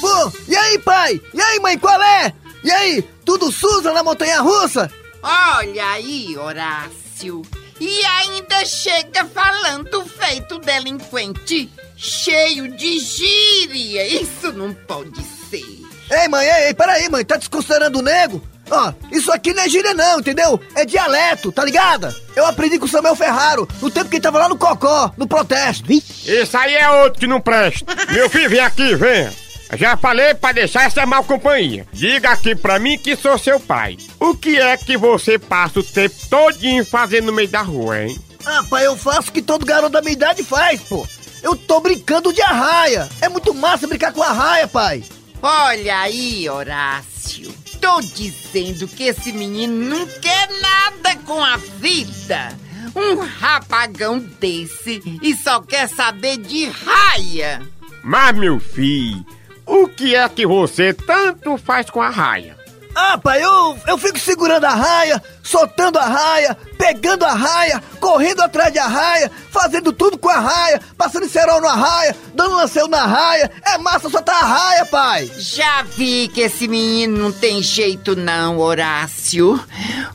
Pô, 0.00 0.32
e 0.48 0.56
aí, 0.56 0.78
pai? 0.80 1.20
E 1.32 1.40
aí, 1.40 1.60
mãe, 1.60 1.78
qual 1.78 2.02
é? 2.02 2.32
E 2.64 2.70
aí, 2.70 3.02
tudo 3.24 3.52
Susan 3.52 3.92
na 3.92 4.02
montanha 4.02 4.40
russa? 4.40 4.90
Olha 5.22 5.90
aí, 5.90 6.36
Horácio. 6.36 7.42
E 7.78 8.04
ainda 8.04 8.64
chega 8.64 9.24
falando 9.26 10.04
feito 10.06 10.58
delinquente, 10.58 11.70
cheio 11.96 12.68
de 12.68 12.98
gíria. 12.98 14.06
Isso 14.06 14.52
não 14.52 14.72
pode 14.72 15.22
ser. 15.50 15.64
Ei, 16.10 16.28
mãe, 16.28 16.46
ei, 16.46 16.66
ei, 16.68 16.74
peraí, 16.74 17.08
mãe, 17.10 17.24
tá 17.24 17.36
desconsiderando 17.36 17.98
o 17.98 18.02
nego? 18.02 18.40
Ó, 18.70 18.92
isso 19.12 19.30
aqui 19.30 19.52
não 19.52 19.62
é 19.62 19.68
gíria 19.68 19.94
não, 19.94 20.20
entendeu? 20.20 20.60
É 20.74 20.84
dialeto, 20.84 21.52
tá 21.52 21.64
ligada? 21.64 22.14
Eu 22.34 22.46
aprendi 22.46 22.78
com 22.78 22.84
o 22.84 22.88
Samuel 22.88 23.14
Ferraro, 23.14 23.68
no 23.80 23.90
tempo 23.90 24.08
que 24.08 24.16
ele 24.16 24.22
tava 24.22 24.38
lá 24.38 24.48
no 24.48 24.56
Cocó, 24.56 25.12
no 25.16 25.26
protesto. 25.26 25.92
Isso 25.92 26.56
aí 26.56 26.74
é 26.74 26.90
outro 27.02 27.20
que 27.20 27.26
não 27.26 27.40
presta. 27.40 27.94
Meu 28.10 28.28
filho, 28.30 28.50
vem 28.50 28.60
aqui, 28.60 28.94
vem. 28.94 29.28
Já 29.74 29.96
falei 29.96 30.34
pra 30.34 30.52
deixar 30.52 30.84
essa 30.84 31.04
mal 31.04 31.24
companhia. 31.24 31.86
Diga 31.92 32.30
aqui 32.30 32.54
pra 32.54 32.78
mim 32.78 32.98
que 32.98 33.16
sou 33.16 33.38
seu 33.38 33.58
pai. 33.58 33.96
O 34.20 34.34
que 34.34 34.58
é 34.58 34.76
que 34.76 34.96
você 34.96 35.38
passa 35.38 35.80
o 35.80 35.82
tempo 35.82 36.14
todinho 36.30 36.84
fazendo 36.84 37.26
no 37.26 37.32
meio 37.32 37.48
da 37.48 37.62
rua, 37.62 38.02
hein? 38.02 38.18
Ah, 38.44 38.62
pai, 38.70 38.86
eu 38.86 38.96
faço 38.96 39.30
o 39.30 39.32
que 39.32 39.42
todo 39.42 39.66
garoto 39.66 39.92
da 39.92 40.00
minha 40.00 40.12
idade 40.12 40.44
faz, 40.44 40.80
pô. 40.82 41.06
Eu 41.42 41.56
tô 41.56 41.80
brincando 41.80 42.32
de 42.32 42.42
arraia. 42.42 43.08
É 43.20 43.28
muito 43.28 43.52
massa 43.52 43.86
brincar 43.86 44.12
com 44.12 44.22
arraia, 44.22 44.68
pai. 44.68 45.02
Olha 45.42 46.00
aí, 46.00 46.48
Horácio. 46.48 47.54
Tô 47.80 48.00
dizendo 48.00 48.88
que 48.88 49.04
esse 49.04 49.32
menino 49.32 49.74
não 49.90 50.06
quer 50.06 50.48
nada 50.60 51.16
com 51.24 51.42
a 51.42 51.56
vida. 51.56 52.56
Um 52.94 53.16
rapagão 53.16 54.18
desse 54.18 55.02
e 55.22 55.34
só 55.36 55.60
quer 55.60 55.88
saber 55.88 56.38
de 56.38 56.66
raia. 56.66 57.62
Mas, 58.02 58.36
meu 58.36 58.58
filho, 58.58 59.24
o 59.66 59.88
que 59.88 60.14
é 60.14 60.28
que 60.28 60.46
você 60.46 60.94
tanto 60.94 61.56
faz 61.58 61.90
com 61.90 62.00
a 62.00 62.08
raia? 62.08 62.56
Ah, 62.98 63.18
pai, 63.18 63.44
eu, 63.44 63.76
eu 63.86 63.98
fico 63.98 64.18
segurando 64.18 64.64
a 64.64 64.74
raia, 64.74 65.22
soltando 65.42 65.98
a 65.98 66.06
raia, 66.06 66.56
pegando 66.78 67.26
a 67.26 67.34
raia, 67.34 67.82
correndo 68.00 68.40
atrás 68.40 68.72
de 68.72 68.78
a 68.78 68.86
raia, 68.86 69.30
fazendo 69.50 69.92
tudo 69.92 70.16
com 70.16 70.30
a 70.30 70.40
raia, 70.40 70.80
passando 70.96 71.28
cerol 71.28 71.60
na 71.60 71.74
raia, 71.74 72.16
dando 72.32 72.56
lanceio 72.56 72.88
na 72.88 73.04
raia. 73.04 73.52
É 73.66 73.76
massa 73.76 74.08
soltar 74.08 74.42
a 74.42 74.46
raia, 74.46 74.86
pai. 74.86 75.30
Já 75.36 75.82
vi 75.82 76.28
que 76.28 76.40
esse 76.40 76.66
menino 76.66 77.18
não 77.18 77.32
tem 77.32 77.62
jeito 77.62 78.16
não, 78.16 78.58
Horácio. 78.58 79.62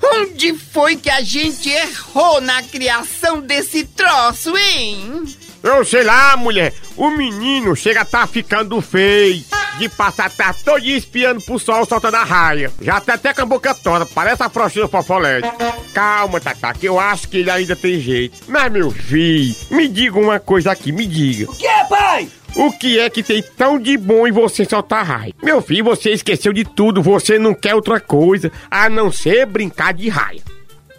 Onde 0.03 0.57
foi 0.57 0.95
que 0.95 1.11
a 1.11 1.21
gente 1.21 1.69
errou 1.69 2.41
na 2.41 2.63
criação 2.63 3.41
desse 3.41 3.83
troço, 3.83 4.57
hein? 4.57 5.23
Eu 5.63 5.85
sei 5.85 6.03
lá, 6.03 6.35
mulher, 6.35 6.73
o 6.97 7.09
menino 7.09 7.75
chega 7.75 8.01
a 8.01 8.05
tá 8.05 8.25
ficando 8.25 8.81
feio. 8.81 9.43
De 9.77 9.87
passar 9.89 10.25
a 10.25 10.29
tarde 10.29 10.63
todo 10.63 10.81
dia 10.81 10.97
espiando 10.97 11.41
pro 11.41 11.57
sol 11.57 11.85
soltando 11.85 12.15
a 12.15 12.23
raia. 12.23 12.71
Já 12.81 12.99
tá 12.99 13.13
até 13.13 13.33
com 13.33 13.41
a 13.41 13.45
boca 13.45 13.73
toda, 13.73 14.05
parece 14.05 14.43
a 14.43 14.49
frouxinha 14.49 14.87
fofolete. 14.87 15.49
Calma, 15.93 16.39
Tatá, 16.39 16.73
que 16.73 16.85
eu 16.87 16.99
acho 16.99 17.29
que 17.29 17.37
ele 17.37 17.49
ainda 17.49 17.75
tem 17.75 17.99
jeito. 17.99 18.37
Mas, 18.47 18.71
meu 18.71 18.91
filho, 18.91 19.55
me 19.71 19.87
diga 19.87 20.19
uma 20.19 20.39
coisa 20.39 20.71
aqui, 20.71 20.91
me 20.91 21.07
diga. 21.07 21.49
O 21.49 21.55
que 21.55 21.65
é, 21.65 21.83
pai? 21.85 22.29
O 22.55 22.71
que 22.73 22.99
é 22.99 23.09
que 23.09 23.23
tem 23.23 23.41
tão 23.57 23.79
de 23.79 23.97
bom 23.97 24.27
em 24.27 24.31
você 24.31 24.65
soltar 24.65 25.05
raia? 25.05 25.33
Meu 25.41 25.61
filho, 25.61 25.85
você 25.85 26.11
esqueceu 26.11 26.51
de 26.51 26.65
tudo, 26.65 27.01
você 27.01 27.39
não 27.39 27.53
quer 27.53 27.73
outra 27.73 27.99
coisa 27.99 28.51
a 28.69 28.89
não 28.89 29.11
ser 29.11 29.45
brincar 29.45 29.93
de 29.93 30.09
raia. 30.09 30.41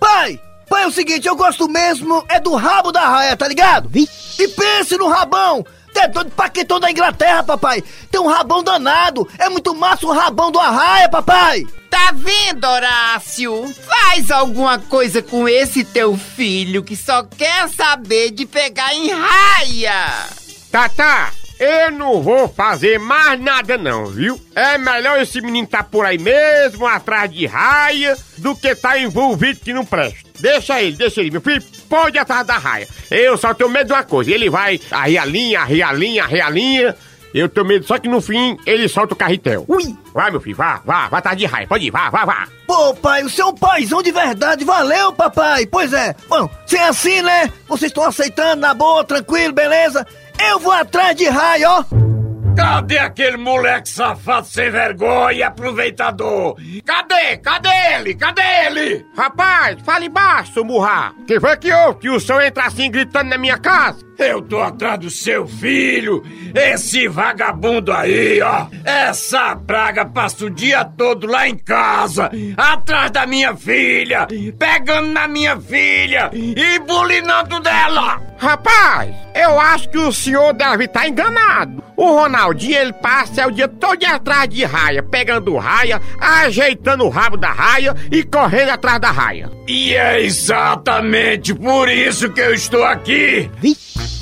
Pai! 0.00 0.40
Pai, 0.72 0.84
é 0.84 0.86
o 0.86 0.90
seguinte, 0.90 1.28
eu 1.28 1.36
gosto 1.36 1.68
mesmo 1.68 2.24
é 2.30 2.40
do 2.40 2.54
rabo 2.54 2.90
da 2.90 3.06
raia, 3.06 3.36
tá 3.36 3.46
ligado? 3.46 3.90
E 3.94 4.48
pense 4.48 4.96
no 4.96 5.06
rabão! 5.06 5.66
Tem 5.92 6.08
doido 6.08 6.30
paquetão 6.30 6.80
da 6.80 6.90
Inglaterra, 6.90 7.42
papai! 7.42 7.84
Tem 8.10 8.18
um 8.18 8.26
rabão 8.26 8.62
danado! 8.62 9.28
É 9.38 9.50
muito 9.50 9.74
massa 9.74 10.06
o 10.06 10.12
rabão 10.12 10.50
do 10.50 10.58
arraia, 10.58 11.10
papai! 11.10 11.66
Tá 11.90 12.14
vendo, 12.14 12.64
Horácio? 12.66 13.70
Faz 13.86 14.30
alguma 14.30 14.78
coisa 14.78 15.20
com 15.20 15.46
esse 15.46 15.84
teu 15.84 16.16
filho 16.16 16.82
que 16.82 16.96
só 16.96 17.22
quer 17.22 17.68
saber 17.68 18.30
de 18.30 18.46
pegar 18.46 18.94
em 18.94 19.10
raia. 19.10 20.26
Tatá, 20.70 21.32
eu 21.60 21.90
não 21.90 22.22
vou 22.22 22.48
fazer 22.48 22.98
mais 22.98 23.38
nada 23.38 23.76
não, 23.76 24.06
viu? 24.06 24.40
É 24.54 24.78
melhor 24.78 25.20
esse 25.20 25.42
menino 25.42 25.66
tá 25.66 25.82
por 25.82 26.06
aí 26.06 26.16
mesmo, 26.16 26.86
atrás 26.86 27.30
de 27.30 27.44
raia, 27.44 28.16
do 28.38 28.56
que 28.56 28.74
tá 28.74 28.98
envolvido 28.98 29.60
que 29.60 29.74
não 29.74 29.84
presta. 29.84 30.31
Deixa 30.42 30.82
ele, 30.82 30.96
deixa 30.96 31.20
ele, 31.20 31.30
meu 31.30 31.40
filho, 31.40 31.62
pode 31.88 32.16
ir 32.16 32.20
atrás 32.20 32.44
da 32.44 32.58
raia. 32.58 32.88
Eu 33.08 33.36
só 33.36 33.54
tenho 33.54 33.70
medo 33.70 33.86
de 33.86 33.92
uma 33.92 34.02
coisa, 34.02 34.32
ele 34.32 34.50
vai 34.50 34.80
arrear 34.90 35.22
a 35.22 35.26
linha, 35.26 35.60
arrear 35.60 35.90
a 35.90 35.92
linha, 35.92 36.24
arrear 36.24 36.48
a 36.48 36.50
linha. 36.50 36.96
Eu 37.32 37.48
tenho 37.48 37.64
medo 37.64 37.86
só 37.86 37.96
que 37.96 38.08
no 38.08 38.20
fim 38.20 38.58
ele 38.66 38.88
solta 38.88 39.14
o 39.14 39.16
carretel. 39.16 39.64
Ui! 39.68 39.96
Vai, 40.12 40.32
meu 40.32 40.40
filho, 40.40 40.56
vá, 40.56 40.82
vá, 40.84 41.08
vá 41.08 41.18
atrás 41.18 41.38
de 41.38 41.46
raia, 41.46 41.66
pode 41.68 41.86
ir, 41.86 41.90
vá, 41.92 42.10
vá, 42.10 42.24
vá. 42.24 42.48
Pô, 42.66 42.92
pai, 42.92 43.22
o 43.22 43.30
seu 43.30 43.54
paizão 43.54 44.02
de 44.02 44.10
verdade, 44.10 44.64
valeu, 44.64 45.12
papai. 45.12 45.64
Pois 45.64 45.92
é, 45.92 46.14
bom, 46.28 46.50
se 46.66 46.76
é 46.76 46.88
assim, 46.88 47.22
né? 47.22 47.50
Vocês 47.68 47.90
estão 47.90 48.04
aceitando, 48.04 48.60
na 48.60 48.74
boa, 48.74 49.04
tranquilo, 49.04 49.54
beleza? 49.54 50.04
Eu 50.50 50.58
vou 50.58 50.72
atrás 50.72 51.16
de 51.16 51.28
raio, 51.28 51.68
ó. 51.68 52.11
Cadê 52.56 52.98
aquele 52.98 53.36
moleque 53.36 53.88
safado 53.88 54.46
sem 54.46 54.70
vergonha 54.70 55.32
e 55.32 55.42
aproveitador? 55.42 56.56
Cadê? 56.84 57.36
Cadê 57.38 57.68
ele? 57.94 58.14
Cadê 58.14 58.42
ele? 58.66 59.06
Rapaz, 59.16 59.80
fale 59.82 60.08
baixo, 60.08 60.64
murra. 60.64 61.14
Que 61.26 61.40
foi 61.40 61.56
que 61.56 61.72
houve 61.72 62.00
que 62.00 62.10
o 62.10 62.20
senhor 62.20 62.42
entra 62.42 62.64
assim 62.66 62.90
gritando 62.90 63.30
na 63.30 63.38
minha 63.38 63.58
casa? 63.58 64.04
Eu 64.18 64.42
tô 64.42 64.60
atrás 64.60 64.98
do 65.00 65.10
seu 65.10 65.46
filho, 65.46 66.22
esse 66.54 67.08
vagabundo 67.08 67.92
aí, 67.92 68.40
ó. 68.40 68.66
Essa 68.84 69.56
praga 69.56 70.04
passa 70.04 70.44
o 70.44 70.50
dia 70.50 70.84
todo 70.84 71.26
lá 71.26 71.48
em 71.48 71.56
casa, 71.56 72.30
atrás 72.56 73.10
da 73.10 73.26
minha 73.26 73.56
filha, 73.56 74.28
pegando 74.58 75.08
na 75.08 75.26
minha 75.26 75.58
filha 75.60 76.30
e 76.32 76.78
bulinando 76.80 77.60
dela. 77.60 78.20
Rapaz, 78.38 79.14
eu 79.34 79.58
acho 79.60 79.88
que 79.88 79.98
o 79.98 80.12
senhor 80.12 80.52
deve 80.52 80.84
estar 80.84 81.08
enganado. 81.08 81.82
O 81.96 82.06
Ronaldinho, 82.06 82.76
ele 82.76 82.92
passa 82.92 83.46
o 83.46 83.52
dia 83.52 83.68
todo 83.68 84.02
atrás 84.04 84.48
de 84.48 84.64
raia, 84.64 85.02
pegando 85.02 85.56
raia, 85.56 86.00
ajeitando 86.18 87.04
o 87.04 87.08
rabo 87.08 87.36
da 87.36 87.52
raia 87.52 87.94
e 88.10 88.24
correndo 88.24 88.70
atrás 88.70 89.00
da 89.00 89.10
raia. 89.10 89.48
E 89.68 89.94
é 89.94 90.20
exatamente 90.20 91.54
por 91.54 91.88
isso 91.88 92.30
que 92.30 92.40
eu 92.40 92.52
estou 92.52 92.82
aqui. 92.82 93.48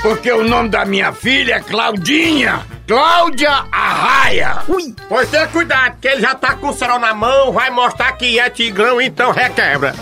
Porque 0.03 0.33
o 0.33 0.43
nome 0.45 0.69
da 0.69 0.85
minha 0.85 1.13
filha 1.13 1.57
é 1.57 1.61
Claudinha. 1.61 2.65
Cláudia 2.87 3.65
Arraia. 3.71 4.63
Ui! 4.67 4.95
Pois 5.09 5.31
tenha 5.31 5.47
cuidado, 5.47 5.97
que 6.01 6.09
ele 6.09 6.23
já 6.23 6.35
tá 6.35 6.55
com 6.55 6.71
o 6.71 6.73
cerol 6.73 6.99
na 6.99 7.15
mão, 7.15 7.53
vai 7.53 7.71
mostrar 7.71 8.13
que 8.13 8.39
é 8.39 8.51
tigrão, 8.51 9.01
então 9.01 9.31
requebra. 9.31 9.95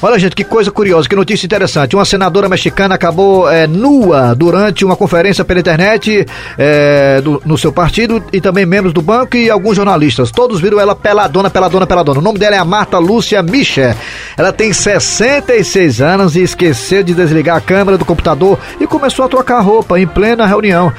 Olha, 0.00 0.16
gente, 0.16 0.36
que 0.36 0.44
coisa 0.44 0.70
curiosa, 0.70 1.08
que 1.08 1.16
notícia 1.16 1.44
interessante. 1.44 1.96
Uma 1.96 2.04
senadora 2.04 2.48
mexicana 2.48 2.94
acabou 2.94 3.50
é, 3.50 3.66
nua 3.66 4.32
durante 4.32 4.84
uma 4.84 4.94
conferência 4.94 5.44
pela 5.44 5.58
internet 5.58 6.24
é, 6.56 7.20
do- 7.20 7.42
no 7.44 7.58
seu 7.58 7.72
partido 7.72 8.22
e 8.32 8.40
também 8.40 8.64
membros 8.64 8.92
do 8.92 9.02
banco 9.02 9.36
e 9.36 9.50
alguns 9.50 9.74
jornalistas. 9.74 10.30
Todos 10.30 10.60
viram 10.60 10.78
ela 10.78 10.94
peladona, 10.94 11.50
peladona, 11.50 11.84
peladona. 11.84 12.20
O 12.20 12.22
nome 12.22 12.38
dela 12.38 12.54
é 12.54 12.58
a 12.60 12.64
Marta 12.64 12.96
Lúcia 12.98 13.42
Micha. 13.42 13.96
Ela 14.36 14.52
tem 14.52 14.72
66 14.72 16.00
anos 16.00 16.36
e 16.36 16.42
esqueceu 16.42 17.02
de 17.02 17.12
desligar 17.12 17.56
a 17.56 17.60
câmera 17.60 17.98
do 17.98 18.04
computador 18.04 18.56
e 18.80 18.86
começou 18.86 19.24
a 19.24 19.28
trocar 19.28 19.58
roupa 19.62 19.98
em 19.98 20.06
plena 20.06 20.46
reunião. 20.46 20.92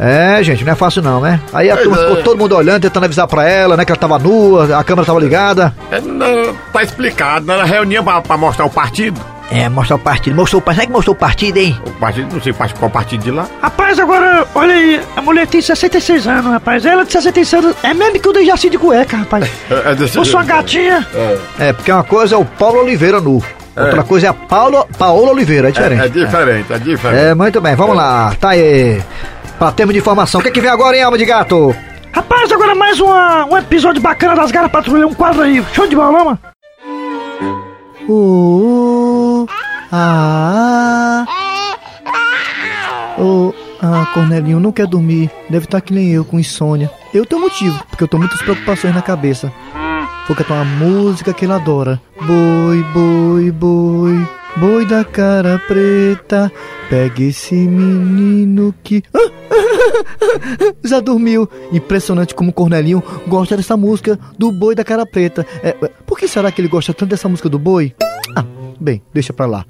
É, 0.00 0.42
gente, 0.42 0.64
não 0.64 0.72
é 0.72 0.74
fácil 0.74 1.02
não, 1.02 1.20
né? 1.20 1.38
Aí 1.52 1.70
a 1.70 1.76
turma 1.76 1.98
ficou 1.98 2.16
todo 2.22 2.38
mundo 2.38 2.56
olhando, 2.56 2.80
tentando 2.80 3.04
avisar 3.04 3.28
pra 3.28 3.46
ela, 3.46 3.76
né, 3.76 3.84
que 3.84 3.92
ela 3.92 3.98
tava 4.00 4.18
nua, 4.18 4.78
a 4.78 4.82
câmera 4.82 5.04
tava 5.04 5.20
ligada. 5.20 5.74
É, 5.90 6.00
não, 6.00 6.54
tá 6.72 6.82
explicado, 6.82 7.44
na 7.44 7.64
reunião 7.64 8.02
pra, 8.02 8.22
pra 8.22 8.38
mostrar 8.38 8.64
o 8.64 8.70
partido. 8.70 9.20
É, 9.50 9.68
mostrar 9.68 9.96
o 9.96 9.98
partido. 9.98 10.34
Mostrou 10.36 10.60
o 10.60 10.62
partido. 10.62 10.80
Será 10.80 10.86
que 10.86 10.92
mostrou 10.92 11.14
o 11.14 11.18
partido, 11.18 11.56
hein? 11.58 11.78
O 11.84 11.90
partido, 11.90 12.32
não 12.32 12.40
sei 12.40 12.54
qual 12.78 12.88
partido 12.88 13.24
de 13.24 13.30
lá. 13.30 13.46
Rapaz, 13.60 13.98
agora, 13.98 14.46
olha 14.54 14.72
aí, 14.72 15.00
a 15.16 15.20
mulher 15.20 15.46
tem 15.48 15.60
66 15.60 16.26
anos, 16.26 16.52
rapaz. 16.52 16.86
Ela 16.86 17.04
de 17.04 17.12
66 17.12 17.64
anos 17.64 17.76
é 17.82 17.92
mesmo 17.92 18.20
que 18.20 18.28
o 18.28 18.32
Dejaci 18.32 18.70
de 18.70 18.78
cueca, 18.78 19.18
rapaz. 19.18 19.50
É, 19.70 19.90
é 19.90 19.94
desse 19.94 20.16
Eu 20.16 20.24
sou 20.24 20.40
uma 20.40 20.46
gatinha. 20.46 21.06
É, 21.58 21.72
porque 21.72 21.92
uma 21.92 22.04
coisa 22.04 22.36
é 22.36 22.38
o 22.38 22.44
Paulo 22.44 22.80
Oliveira 22.80 23.20
nu. 23.20 23.42
Outra 23.76 24.02
coisa 24.02 24.26
é 24.26 24.30
a 24.30 24.34
Paulo, 24.34 24.86
Paola 24.98 25.30
Oliveira, 25.30 25.68
é 25.68 25.72
diferente. 25.72 26.02
É, 26.02 26.06
é 26.06 26.08
diferente, 26.08 26.72
é 26.72 26.78
diferente. 26.78 27.20
É, 27.20 27.34
muito 27.34 27.60
bem, 27.60 27.74
vamos 27.74 27.96
lá. 27.96 28.34
Tá 28.38 28.50
aí. 28.50 29.00
Pra 29.60 29.70
termos 29.70 29.92
de 29.92 30.00
informação. 30.00 30.40
O 30.40 30.42
que, 30.42 30.50
que 30.50 30.60
vem 30.60 30.70
agora, 30.70 30.96
hein, 30.96 31.02
alma 31.02 31.18
de 31.18 31.26
gato? 31.26 31.76
Rapaz, 32.14 32.50
agora 32.50 32.74
mais 32.74 32.98
uma, 32.98 33.44
um 33.44 33.58
episódio 33.58 34.00
bacana 34.00 34.34
das 34.34 34.50
Garras 34.50 34.72
Patrulha, 34.72 35.06
um 35.06 35.12
quadro 35.12 35.42
aí. 35.42 35.62
Show 35.74 35.86
de 35.86 35.94
bola, 35.94 36.24
mano. 36.24 36.38
Oh, 38.08 39.46
ah, 39.92 41.26
oh, 43.18 43.52
ah, 43.82 44.06
Cornelinho 44.14 44.58
não 44.58 44.72
quer 44.72 44.86
dormir. 44.86 45.30
Deve 45.50 45.66
estar 45.66 45.82
que 45.82 45.92
nem 45.92 46.08
eu, 46.08 46.24
com 46.24 46.40
insônia. 46.40 46.90
Eu 47.12 47.26
tenho 47.26 47.42
motivo, 47.42 47.84
porque 47.90 48.02
eu 48.02 48.08
tô 48.08 48.16
muitas 48.16 48.40
preocupações 48.40 48.94
na 48.94 49.02
cabeça. 49.02 49.52
Vou 50.26 50.34
cantar 50.34 50.54
uma 50.54 50.64
música 50.64 51.34
que 51.34 51.44
ele 51.44 51.52
adora. 51.52 52.00
Boi, 52.18 52.82
boi, 52.94 53.50
boi, 53.50 54.26
boi 54.56 54.84
da 54.84 55.04
cara 55.04 55.60
preta. 55.66 56.52
Pega 56.88 57.22
esse 57.22 57.54
menino 57.54 58.74
que. 58.82 59.02
Já 60.84 61.00
dormiu. 61.00 61.48
Impressionante 61.72 62.34
como 62.34 62.50
o 62.50 62.52
Cornelinho 62.52 63.02
gosta 63.26 63.56
dessa 63.56 63.76
música 63.76 64.18
do 64.38 64.50
boi 64.50 64.74
da 64.74 64.84
cara 64.84 65.06
preta. 65.06 65.46
É, 65.62 65.68
é, 65.80 65.90
por 66.06 66.18
que 66.18 66.26
será 66.26 66.50
que 66.50 66.60
ele 66.60 66.68
gosta 66.68 66.92
tanto 66.92 67.10
dessa 67.10 67.28
música 67.28 67.48
do 67.48 67.58
boi? 67.58 67.94
Ah, 68.36 68.44
bem, 68.80 69.02
deixa 69.12 69.32
pra 69.32 69.46
lá. 69.46 69.64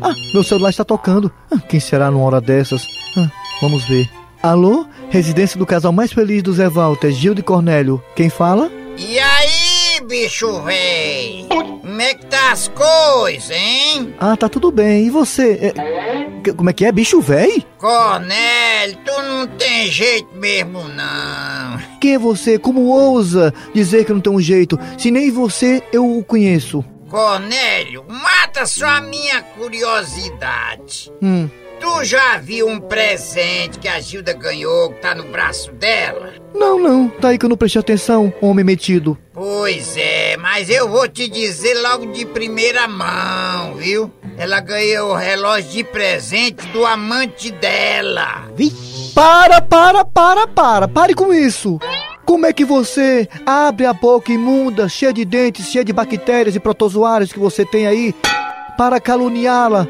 Ah, 0.00 0.14
meu 0.32 0.42
celular 0.42 0.70
está 0.70 0.84
tocando. 0.84 1.30
Ah, 1.50 1.58
quem 1.58 1.80
será 1.80 2.10
numa 2.10 2.24
hora 2.24 2.40
dessas? 2.40 2.86
Ah, 3.16 3.30
vamos 3.60 3.84
ver. 3.84 4.08
Alô? 4.42 4.86
Residência 5.08 5.58
do 5.58 5.64
casal 5.64 5.92
mais 5.92 6.12
feliz 6.12 6.42
do 6.42 6.52
Zé 6.52 6.68
Walter, 6.68 7.10
Gildo 7.10 7.40
e 7.40 7.42
Cornélio. 7.42 8.02
Quem 8.14 8.28
fala? 8.28 8.70
E 8.98 9.18
aí, 9.18 10.06
bicho 10.06 10.62
véi? 10.62 11.46
Como 11.94 12.02
é 12.02 12.12
que 12.12 12.26
tá 12.26 12.50
as 12.50 12.66
coisas, 12.66 13.52
hein? 13.52 14.16
Ah, 14.18 14.36
tá 14.36 14.48
tudo 14.48 14.72
bem. 14.72 15.06
E 15.06 15.10
você? 15.10 15.72
É, 15.72 16.52
como 16.52 16.68
é 16.68 16.72
que 16.72 16.84
é? 16.84 16.90
Bicho 16.90 17.20
véi? 17.20 17.64
Cornélio, 17.78 18.98
tu 19.04 19.22
não 19.22 19.46
tem 19.46 19.86
jeito 19.86 20.28
mesmo, 20.34 20.88
não. 20.88 21.78
Quem 22.00 22.14
é 22.14 22.18
você? 22.18 22.58
Como 22.58 22.88
ousa 22.88 23.54
dizer 23.72 24.04
que 24.04 24.12
não 24.12 24.20
tem 24.20 24.32
um 24.32 24.40
jeito? 24.40 24.76
Se 24.98 25.12
nem 25.12 25.30
você 25.30 25.84
eu 25.92 26.18
o 26.18 26.24
conheço. 26.24 26.84
Cornélio, 27.08 28.04
mata 28.08 28.66
só 28.66 28.86
a 28.86 29.00
minha 29.00 29.40
curiosidade. 29.42 31.12
Hum. 31.22 31.48
Tu 31.80 32.04
já 32.04 32.38
viu 32.38 32.68
um 32.68 32.80
presente 32.80 33.78
que 33.78 33.88
a 33.88 34.00
Gilda 34.00 34.32
ganhou 34.32 34.90
que 34.90 35.00
tá 35.00 35.14
no 35.14 35.24
braço 35.24 35.72
dela? 35.72 36.34
Não, 36.54 36.78
não. 36.78 37.08
Tá 37.08 37.28
aí 37.28 37.38
que 37.38 37.44
eu 37.44 37.48
não 37.48 37.56
prestei 37.56 37.80
atenção, 37.80 38.32
homem 38.40 38.64
metido. 38.64 39.18
Pois 39.32 39.96
é, 39.96 40.36
mas 40.36 40.70
eu 40.70 40.88
vou 40.88 41.08
te 41.08 41.28
dizer 41.28 41.74
logo 41.82 42.06
de 42.12 42.24
primeira 42.24 42.86
mão, 42.86 43.74
viu? 43.74 44.10
Ela 44.36 44.60
ganhou 44.60 45.10
o 45.10 45.16
relógio 45.16 45.70
de 45.70 45.84
presente 45.84 46.66
do 46.68 46.86
amante 46.86 47.50
dela. 47.50 48.48
Para, 49.14 49.60
para, 49.60 50.04
para, 50.04 50.46
para. 50.46 50.88
Pare 50.88 51.14
com 51.14 51.32
isso. 51.32 51.78
Como 52.24 52.46
é 52.46 52.52
que 52.52 52.64
você 52.64 53.28
abre 53.44 53.84
a 53.84 53.92
boca 53.92 54.32
imunda, 54.32 54.88
cheia 54.88 55.12
de 55.12 55.24
dentes, 55.24 55.66
cheia 55.66 55.84
de 55.84 55.92
bactérias 55.92 56.56
e 56.56 56.60
protozoários 56.60 57.32
que 57.32 57.38
você 57.38 57.64
tem 57.66 57.86
aí, 57.86 58.14
para 58.76 59.00
caluniá-la, 59.00 59.86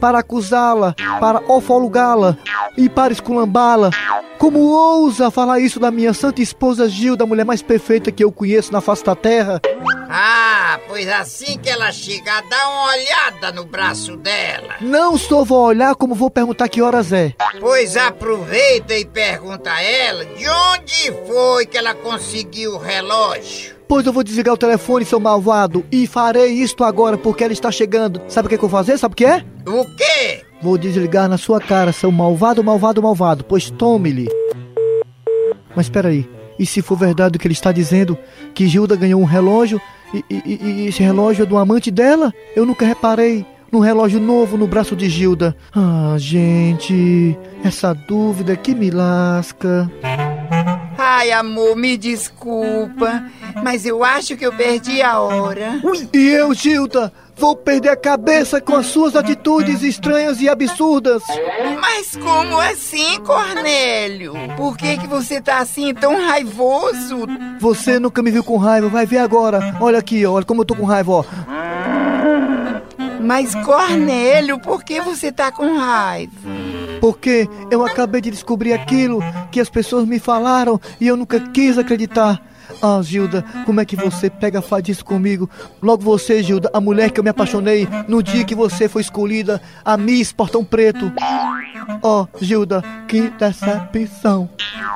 para 0.00 0.18
acusá-la, 0.18 0.94
para 1.20 1.42
ofalugá-la 1.48 2.36
e 2.76 2.88
para 2.88 3.12
esculambá-la? 3.12 3.90
Como 4.38 4.60
ousa 4.60 5.32
falar 5.32 5.58
isso 5.58 5.80
da 5.80 5.90
minha 5.90 6.14
santa 6.14 6.40
esposa 6.40 6.88
Gilda, 6.88 7.24
a 7.24 7.26
mulher 7.26 7.44
mais 7.44 7.60
perfeita 7.60 8.12
que 8.12 8.22
eu 8.22 8.30
conheço 8.30 8.72
na 8.72 8.80
face 8.80 9.04
da 9.04 9.16
terra? 9.16 9.60
Ah, 10.08 10.78
pois 10.86 11.08
assim 11.08 11.58
que 11.58 11.68
ela 11.68 11.90
chegar, 11.90 12.42
dá 12.48 12.68
uma 12.68 12.92
olhada 12.92 13.52
no 13.52 13.64
braço 13.64 14.16
dela. 14.16 14.76
Não 14.80 15.18
só 15.18 15.44
vou 15.44 15.64
olhar 15.64 15.94
como 15.96 16.14
vou 16.14 16.30
perguntar 16.30 16.68
que 16.68 16.80
horas 16.80 17.12
é. 17.12 17.34
Pois 17.58 17.96
aproveita 17.96 18.94
e 18.94 19.04
pergunta 19.04 19.72
a 19.72 19.82
ela 19.82 20.24
de 20.24 20.48
onde 20.48 21.12
foi 21.26 21.66
que 21.66 21.76
ela 21.76 21.94
conseguiu 21.94 22.74
o 22.74 22.78
relógio. 22.78 23.77
Pois 23.88 24.04
eu 24.06 24.12
vou 24.12 24.22
desligar 24.22 24.54
o 24.54 24.58
telefone, 24.58 25.04
seu 25.04 25.18
malvado, 25.18 25.84
e 25.90 26.06
farei 26.06 26.52
isto 26.52 26.84
agora 26.84 27.16
porque 27.16 27.42
ela 27.42 27.52
está 27.52 27.70
chegando. 27.70 28.20
Sabe 28.28 28.46
o 28.46 28.48
que, 28.50 28.58
que 28.58 28.64
eu 28.64 28.68
vou 28.68 28.78
fazer? 28.78 28.98
Sabe 28.98 29.14
o 29.14 29.16
que 29.16 29.24
é? 29.24 29.42
O 29.66 29.84
quê? 29.96 30.42
Vou 30.60 30.76
desligar 30.76 31.28
na 31.28 31.38
sua 31.38 31.58
cara, 31.60 31.90
seu 31.92 32.10
malvado, 32.12 32.62
malvado, 32.62 33.02
malvado, 33.02 33.44
pois 33.44 33.70
tome-lhe. 33.70 34.28
Mas 35.74 35.86
espera 35.86 36.08
aí, 36.08 36.28
e 36.58 36.66
se 36.66 36.82
for 36.82 36.96
verdade 36.98 37.36
o 37.36 37.40
que 37.40 37.46
ele 37.46 37.54
está 37.54 37.72
dizendo, 37.72 38.18
que 38.54 38.66
Gilda 38.66 38.94
ganhou 38.96 39.20
um 39.20 39.24
relógio, 39.24 39.80
e, 40.12 40.24
e- 40.28 40.42
e- 40.44 40.70
e 40.82 40.86
esse 40.88 41.02
relógio 41.02 41.44
é 41.44 41.46
do 41.46 41.56
amante 41.56 41.90
dela? 41.90 42.32
Eu 42.54 42.66
nunca 42.66 42.84
reparei. 42.84 43.44
num 43.70 43.80
relógio 43.80 44.18
novo 44.18 44.56
no 44.56 44.66
braço 44.66 44.96
de 44.96 45.10
Gilda? 45.10 45.54
Ah, 45.76 46.14
gente, 46.16 47.38
essa 47.62 47.92
dúvida 47.92 48.56
que 48.56 48.74
me 48.74 48.90
lasca. 48.90 49.90
Ai, 51.10 51.32
amor, 51.32 51.74
me 51.74 51.96
desculpa, 51.96 53.24
mas 53.64 53.86
eu 53.86 54.04
acho 54.04 54.36
que 54.36 54.44
eu 54.44 54.52
perdi 54.52 55.00
a 55.00 55.18
hora. 55.18 55.80
E 56.12 56.28
eu, 56.28 56.52
Gilda, 56.52 57.10
vou 57.34 57.56
perder 57.56 57.88
a 57.88 57.96
cabeça 57.96 58.60
com 58.60 58.76
as 58.76 58.86
suas 58.88 59.16
atitudes 59.16 59.82
estranhas 59.82 60.38
e 60.42 60.50
absurdas. 60.50 61.22
Mas 61.80 62.14
como 62.14 62.60
assim, 62.60 63.18
Cornélio? 63.20 64.34
Por 64.54 64.76
que, 64.76 64.98
que 64.98 65.06
você 65.06 65.40
tá 65.40 65.60
assim 65.60 65.94
tão 65.94 66.20
raivoso? 66.26 67.26
Você 67.58 67.98
nunca 67.98 68.22
me 68.22 68.30
viu 68.30 68.44
com 68.44 68.58
raiva, 68.58 68.90
vai 68.90 69.06
ver 69.06 69.18
agora. 69.18 69.76
Olha 69.80 69.98
aqui, 70.00 70.26
olha 70.26 70.44
como 70.44 70.60
eu 70.60 70.66
tô 70.66 70.76
com 70.76 70.84
raiva, 70.84 71.10
ó. 71.10 71.24
Mas, 73.18 73.54
Cornélio, 73.54 74.58
por 74.58 74.84
que 74.84 75.00
você 75.00 75.32
tá 75.32 75.50
com 75.50 75.74
raiva? 75.74 76.57
Porque 77.00 77.48
eu 77.70 77.84
acabei 77.84 78.20
de 78.20 78.30
descobrir 78.30 78.72
aquilo 78.72 79.20
que 79.50 79.60
as 79.60 79.68
pessoas 79.68 80.06
me 80.06 80.18
falaram 80.18 80.80
e 81.00 81.06
eu 81.06 81.16
nunca 81.16 81.40
quis 81.40 81.78
acreditar. 81.78 82.42
Ah, 82.82 83.00
Gilda, 83.02 83.44
como 83.64 83.80
é 83.80 83.84
que 83.84 83.96
você 83.96 84.28
pega 84.28 84.60
faz 84.60 85.02
comigo? 85.02 85.48
Logo 85.82 86.02
você, 86.02 86.42
Gilda, 86.42 86.70
a 86.72 86.80
mulher 86.80 87.10
que 87.10 87.18
eu 87.18 87.24
me 87.24 87.30
apaixonei 87.30 87.88
no 88.06 88.22
dia 88.22 88.44
que 88.44 88.54
você 88.54 88.88
foi 88.88 89.02
escolhida, 89.02 89.60
a 89.84 89.96
Miss 89.96 90.32
Portão 90.32 90.64
Preto. 90.64 91.10
Oh, 92.02 92.26
Gilda, 92.40 92.82
que 93.08 93.30
decepção. 93.30 94.50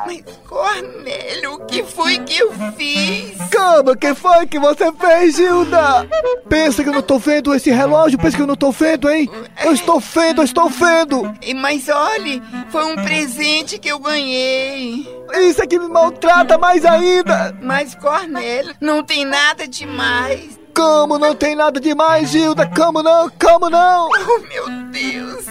Mas, 0.06 0.22
Cornélio, 0.62 1.55
o 1.55 1.66
que 1.66 1.83
foi 1.83 2.18
que 2.18 2.38
eu 2.38 2.53
fiz? 2.77 3.37
Calma, 3.51 3.96
que 3.96 4.14
foi 4.14 4.46
que 4.46 4.61
você 4.61 4.92
fez, 4.92 5.35
Gilda? 5.35 6.09
Pensa 6.48 6.85
que 6.85 6.88
eu 6.88 6.92
não 6.92 7.03
tô 7.03 7.18
vendo 7.18 7.53
esse 7.53 7.68
relógio? 7.68 8.16
Pensa 8.16 8.37
que 8.37 8.42
eu 8.44 8.46
não 8.46 8.55
tô 8.55 8.70
vendo, 8.70 9.11
hein? 9.11 9.29
Eu 9.64 9.72
estou 9.72 9.98
vendo, 9.98 10.40
eu 10.40 10.44
estou 10.44 10.68
vendo. 10.68 11.35
Mas 11.57 11.88
olhe, 11.88 12.40
foi 12.70 12.85
um 12.85 12.94
presente 12.94 13.77
que 13.77 13.88
eu 13.88 13.98
ganhei. 13.98 15.05
Isso 15.35 15.61
é 15.61 15.66
que 15.66 15.81
me 15.81 15.88
maltrata 15.88 16.57
mais 16.57 16.85
ainda. 16.85 17.59
Mas, 17.61 17.96
Cornélio, 17.96 18.72
não 18.81 19.03
tem 19.03 19.25
nada 19.25 19.66
demais. 19.66 20.62
Como 20.74 21.18
não 21.18 21.35
tem 21.35 21.54
nada 21.54 21.78
demais, 21.78 22.30
Gilda? 22.30 22.66
Como 22.66 23.02
não? 23.02 23.30
Como 23.30 23.68
não? 23.70 24.08
Oh, 24.24 24.38
meu 24.48 24.68
Deus! 24.90 25.46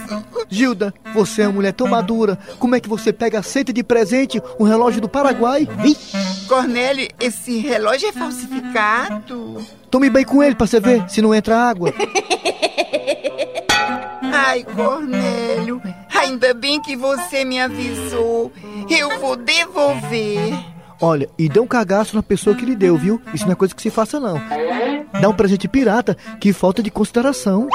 Gilda, 0.48 0.92
você 1.14 1.42
é 1.42 1.46
uma 1.46 1.54
mulher 1.54 1.72
tão 1.72 1.86
madura. 1.86 2.38
Como 2.58 2.74
é 2.74 2.80
que 2.80 2.88
você 2.88 3.12
pega 3.12 3.38
aceita 3.38 3.72
de 3.72 3.82
presente 3.82 4.40
um 4.58 4.64
relógio 4.64 5.00
do 5.00 5.08
Paraguai? 5.08 5.68
Cornélio, 6.48 7.08
esse 7.20 7.58
relógio 7.58 8.08
é 8.08 8.12
falsificado? 8.12 9.64
Tome 9.90 10.10
bem 10.10 10.24
com 10.24 10.42
ele 10.42 10.54
pra 10.54 10.66
você 10.66 10.80
ver 10.80 11.08
se 11.08 11.20
não 11.22 11.34
entra 11.34 11.56
água. 11.56 11.92
Ai, 14.34 14.64
Cornélio, 14.64 15.80
ainda 16.14 16.54
bem 16.54 16.80
que 16.80 16.96
você 16.96 17.44
me 17.44 17.60
avisou. 17.60 18.50
Eu 18.88 19.20
vou 19.20 19.36
devolver. 19.36 20.52
Olha, 21.00 21.28
e 21.36 21.48
dê 21.48 21.58
um 21.58 21.66
cagaço 21.66 22.14
na 22.14 22.22
pessoa 22.22 22.54
que 22.54 22.64
lhe 22.64 22.76
deu, 22.76 22.96
viu? 22.96 23.20
Isso 23.34 23.44
não 23.44 23.52
é 23.52 23.56
coisa 23.56 23.74
que 23.74 23.82
se 23.82 23.90
faça, 23.90 24.20
não. 24.20 24.40
Dá 25.22 25.28
um 25.28 25.32
presente 25.32 25.68
pirata, 25.68 26.16
que 26.40 26.52
falta 26.52 26.82
de 26.82 26.90
consideração. 26.90 27.68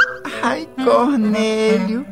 Ai, 0.43 0.67
Cornélio, 0.83 2.05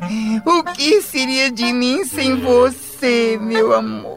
o 0.46 0.64
que 0.72 1.02
seria 1.02 1.50
de 1.50 1.74
mim 1.74 2.06
sem 2.06 2.40
você, 2.40 3.38
meu 3.38 3.74
amor? 3.74 4.16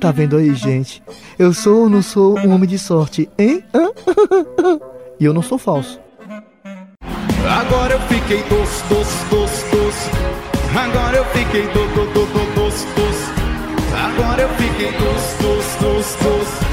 Tá 0.00 0.12
vendo 0.12 0.36
aí, 0.36 0.54
gente? 0.54 1.02
Eu 1.36 1.52
sou 1.52 1.80
ou 1.80 1.88
não 1.88 2.00
sou 2.00 2.38
um 2.38 2.52
homem 2.52 2.68
de 2.68 2.78
sorte, 2.78 3.28
hein? 3.36 3.64
E 5.18 5.24
eu 5.24 5.34
não 5.34 5.42
sou 5.42 5.58
falso. 5.58 5.98
Agora 7.00 7.94
eu 7.94 8.00
fiquei 8.02 8.40
doce, 8.44 8.84
doce, 8.88 9.24
doce, 9.30 9.70
doce. 9.72 10.10
Agora 10.78 11.16
eu 11.16 11.24
fiquei 11.24 11.62
do, 11.62 11.88
do, 11.88 12.04
do, 12.12 12.26
do, 12.26 12.26
doce, 12.26 12.32
doce. 12.34 12.45
Agora 14.16 14.40
eu 14.40 14.48
fiquei 14.48 14.92
doce, 14.92 15.42
doce, 15.42 15.78
doce, 15.78 16.24
doce. 16.24 16.64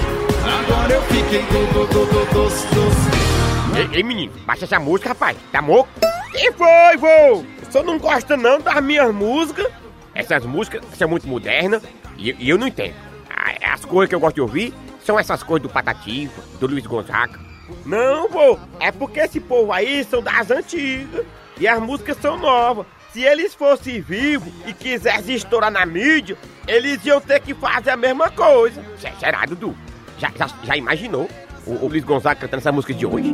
Agora 0.48 0.94
eu 0.94 1.02
fiquei 1.04 1.42
do, 1.42 1.74
do, 1.74 1.88
do, 1.88 2.06
do, 2.06 2.34
doce, 2.34 2.66
doce. 2.68 3.78
Ei, 3.78 3.98
ei, 3.98 4.04
menino, 4.04 4.32
baixa 4.46 4.64
essa 4.64 4.80
música, 4.80 5.10
rapaz. 5.10 5.38
Tá 5.52 5.62
moco? 5.62 5.90
Que 6.32 6.54
foi, 6.54 6.98
vô? 6.98 7.44
Você 7.70 7.84
não 7.84 8.00
gosta 8.00 8.38
não 8.38 8.62
das 8.62 8.82
minhas 8.82 9.14
músicas? 9.14 9.68
Essas 10.16 10.46
músicas 10.46 10.86
são 10.98 11.10
muito 11.10 11.28
modernas 11.28 11.84
e, 12.18 12.34
e 12.40 12.50
eu 12.50 12.58
não 12.58 12.66
entendo. 12.66 12.96
As 13.62 13.84
coisas 13.84 14.08
que 14.08 14.16
eu 14.16 14.22
gosto 14.22 14.36
de 14.36 14.42
ouvir 14.42 14.74
são 15.04 15.20
essas 15.20 15.44
coisas 15.44 15.68
do 15.68 15.74
Patativa, 15.74 16.42
do 16.62 16.68
Luiz 16.68 16.86
Gonzaga. 16.86 17.38
Não, 17.86 18.30
vô, 18.30 18.58
é 18.80 18.90
porque 18.90 19.20
esse 19.20 19.42
povo 19.42 19.74
aí 19.74 20.06
são 20.06 20.24
das 20.24 20.50
antigas 20.50 21.26
e 21.60 21.68
as 21.68 21.82
músicas 21.82 22.16
são 22.22 22.38
novas. 22.38 22.86
Se 23.12 23.22
eles 23.22 23.54
fossem 23.54 24.00
vivos 24.00 24.52
e 24.66 24.74
quisessem 24.74 25.36
estourar 25.36 25.70
na 25.70 25.86
mídia, 25.86 26.38
eles 26.68 27.06
iam 27.06 27.20
ter 27.20 27.40
que 27.40 27.54
fazer 27.54 27.92
a 27.92 27.98
mesma 27.98 28.30
coisa. 28.30 28.84
Será, 29.20 29.46
Dudu? 29.46 29.76
Já, 30.18 30.32
já, 30.36 30.48
já 30.64 30.78
imaginou 30.78 31.30
o, 31.66 31.86
o 31.86 31.88
Luiz 31.88 32.04
Gonzaga 32.04 32.40
cantando 32.40 32.62
essa 32.62 32.72
música 32.72 32.94
de 32.94 33.06
hoje? 33.06 33.32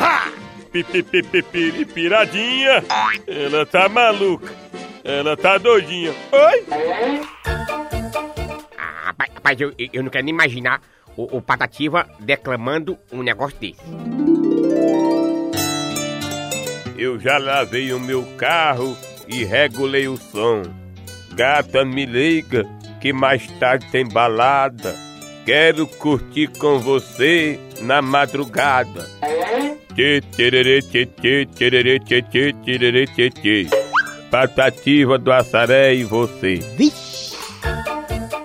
Ha! 0.00 0.32
Piradinha! 1.94 2.84
Ela 3.26 3.64
tá 3.66 3.88
maluca! 3.88 4.52
Ela 5.04 5.36
tá 5.36 5.58
doidinha! 5.58 6.12
Oi? 6.32 6.66
Ah, 8.76 9.06
rapaz, 9.06 9.30
rapaz, 9.34 9.60
eu, 9.60 9.72
eu 9.92 10.02
não 10.02 10.10
quero 10.10 10.24
nem 10.24 10.34
imaginar 10.34 10.80
o, 11.16 11.36
o 11.36 11.42
Patativa 11.42 12.08
declamando 12.18 12.98
um 13.12 13.22
negócio 13.22 13.58
desse. 13.58 13.80
Eu 16.96 17.18
já 17.18 17.38
lavei 17.38 17.92
o 17.92 18.00
meu 18.00 18.24
carro 18.36 18.96
e 19.28 19.44
regulei 19.44 20.08
o 20.08 20.16
som. 20.16 20.62
Gata, 21.34 21.84
me 21.84 22.06
liga 22.06 22.64
que 23.00 23.12
mais 23.12 23.46
tarde 23.58 23.86
tem 23.90 24.08
balada. 24.08 24.94
Quero 25.44 25.86
curtir 25.86 26.48
com 26.58 26.78
você 26.78 27.58
na 27.82 28.00
madrugada. 28.00 29.08
Patativa 34.30 35.18
do 35.18 35.32
Assaré 35.32 35.94
e 35.94 36.04
você. 36.04 36.56
Vixe. 36.76 37.36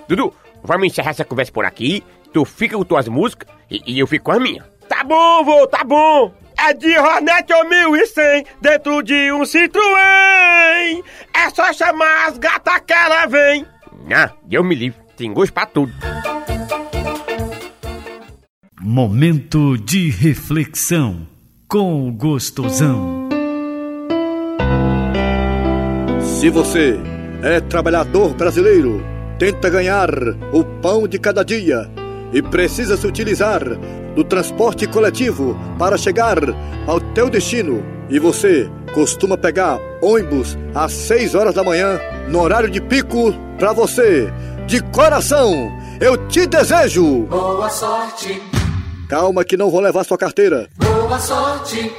Dudu, 0.08 0.34
vamos 0.64 0.88
encerrar 0.88 1.12
essa 1.12 1.24
conversa 1.24 1.52
por 1.52 1.66
aqui. 1.66 2.04
Tu 2.34 2.44
fica 2.46 2.76
com 2.76 2.84
tuas 2.84 3.08
músicas 3.08 3.48
e, 3.72 3.82
e 3.86 4.00
eu 4.00 4.08
fico 4.08 4.26
com 4.26 4.32
as 4.32 4.42
minhas. 4.42 4.66
Tá 4.88 5.04
bom, 5.04 5.44
vô, 5.44 5.68
tá 5.68 5.84
bom. 5.84 6.34
É 6.68 6.74
de 6.74 6.98
Hornet 6.98 7.54
ou 7.54 7.70
1100 7.70 8.46
dentro 8.62 9.02
de 9.02 9.32
um 9.32 9.44
Citroën. 9.44 11.04
É 11.34 11.50
só 11.54 11.72
chamar 11.72 12.28
as 12.28 12.38
gatas 12.38 12.82
que 12.86 12.94
ela 12.94 13.26
vem. 13.28 13.66
Ah, 14.14 14.32
Deus 14.44 14.66
me 14.66 14.76
livre. 14.76 15.00
Tem 15.16 15.34
gosto 15.34 15.54
pra 15.54 15.66
tudo. 15.66 15.94
Momento 18.82 19.78
de 19.78 20.10
reflexão 20.10 21.28
com 21.68 22.08
o 22.08 22.12
gostosão. 22.12 23.30
Se 26.22 26.50
você 26.50 26.98
é 27.44 27.60
trabalhador 27.62 28.34
brasileiro, 28.34 29.04
tenta 29.38 29.70
ganhar 29.70 30.10
o 30.54 30.64
pão 30.82 31.08
de 31.08 31.20
cada 31.20 31.44
dia 31.44 31.90
e 32.34 32.42
precisa 32.42 32.96
se 32.98 33.08
utilizar 33.08 33.62
do 34.16 34.24
transporte 34.24 34.88
coletivo 34.88 35.58
para 35.78 35.98
chegar 35.98 36.38
ao 36.88 37.00
teu 37.00 37.30
destino, 37.30 37.84
e 38.10 38.20
você 38.20 38.70
costuma 38.94 39.38
pegar 39.38 39.80
ônibus 40.02 40.58
às 40.74 40.92
6 40.92 41.36
horas 41.36 41.54
da 41.56 41.64
manhã, 41.64 42.00
no 42.28 42.42
horário 42.42 42.70
de 42.70 42.82
pico, 42.82 43.34
para 43.58 43.72
você, 43.74 44.32
de 44.68 44.82
coração, 44.92 45.72
eu 46.02 46.18
te 46.28 46.46
desejo. 46.48 47.24
Boa 47.30 47.70
sorte, 47.70 48.42
Calma 49.08 49.44
que 49.44 49.58
não 49.58 49.72
vou 49.72 49.80
levar 49.80 50.04
sua 50.04 50.18
carteira. 50.18 50.70
boa 50.78 51.18
sorte. 51.20 51.92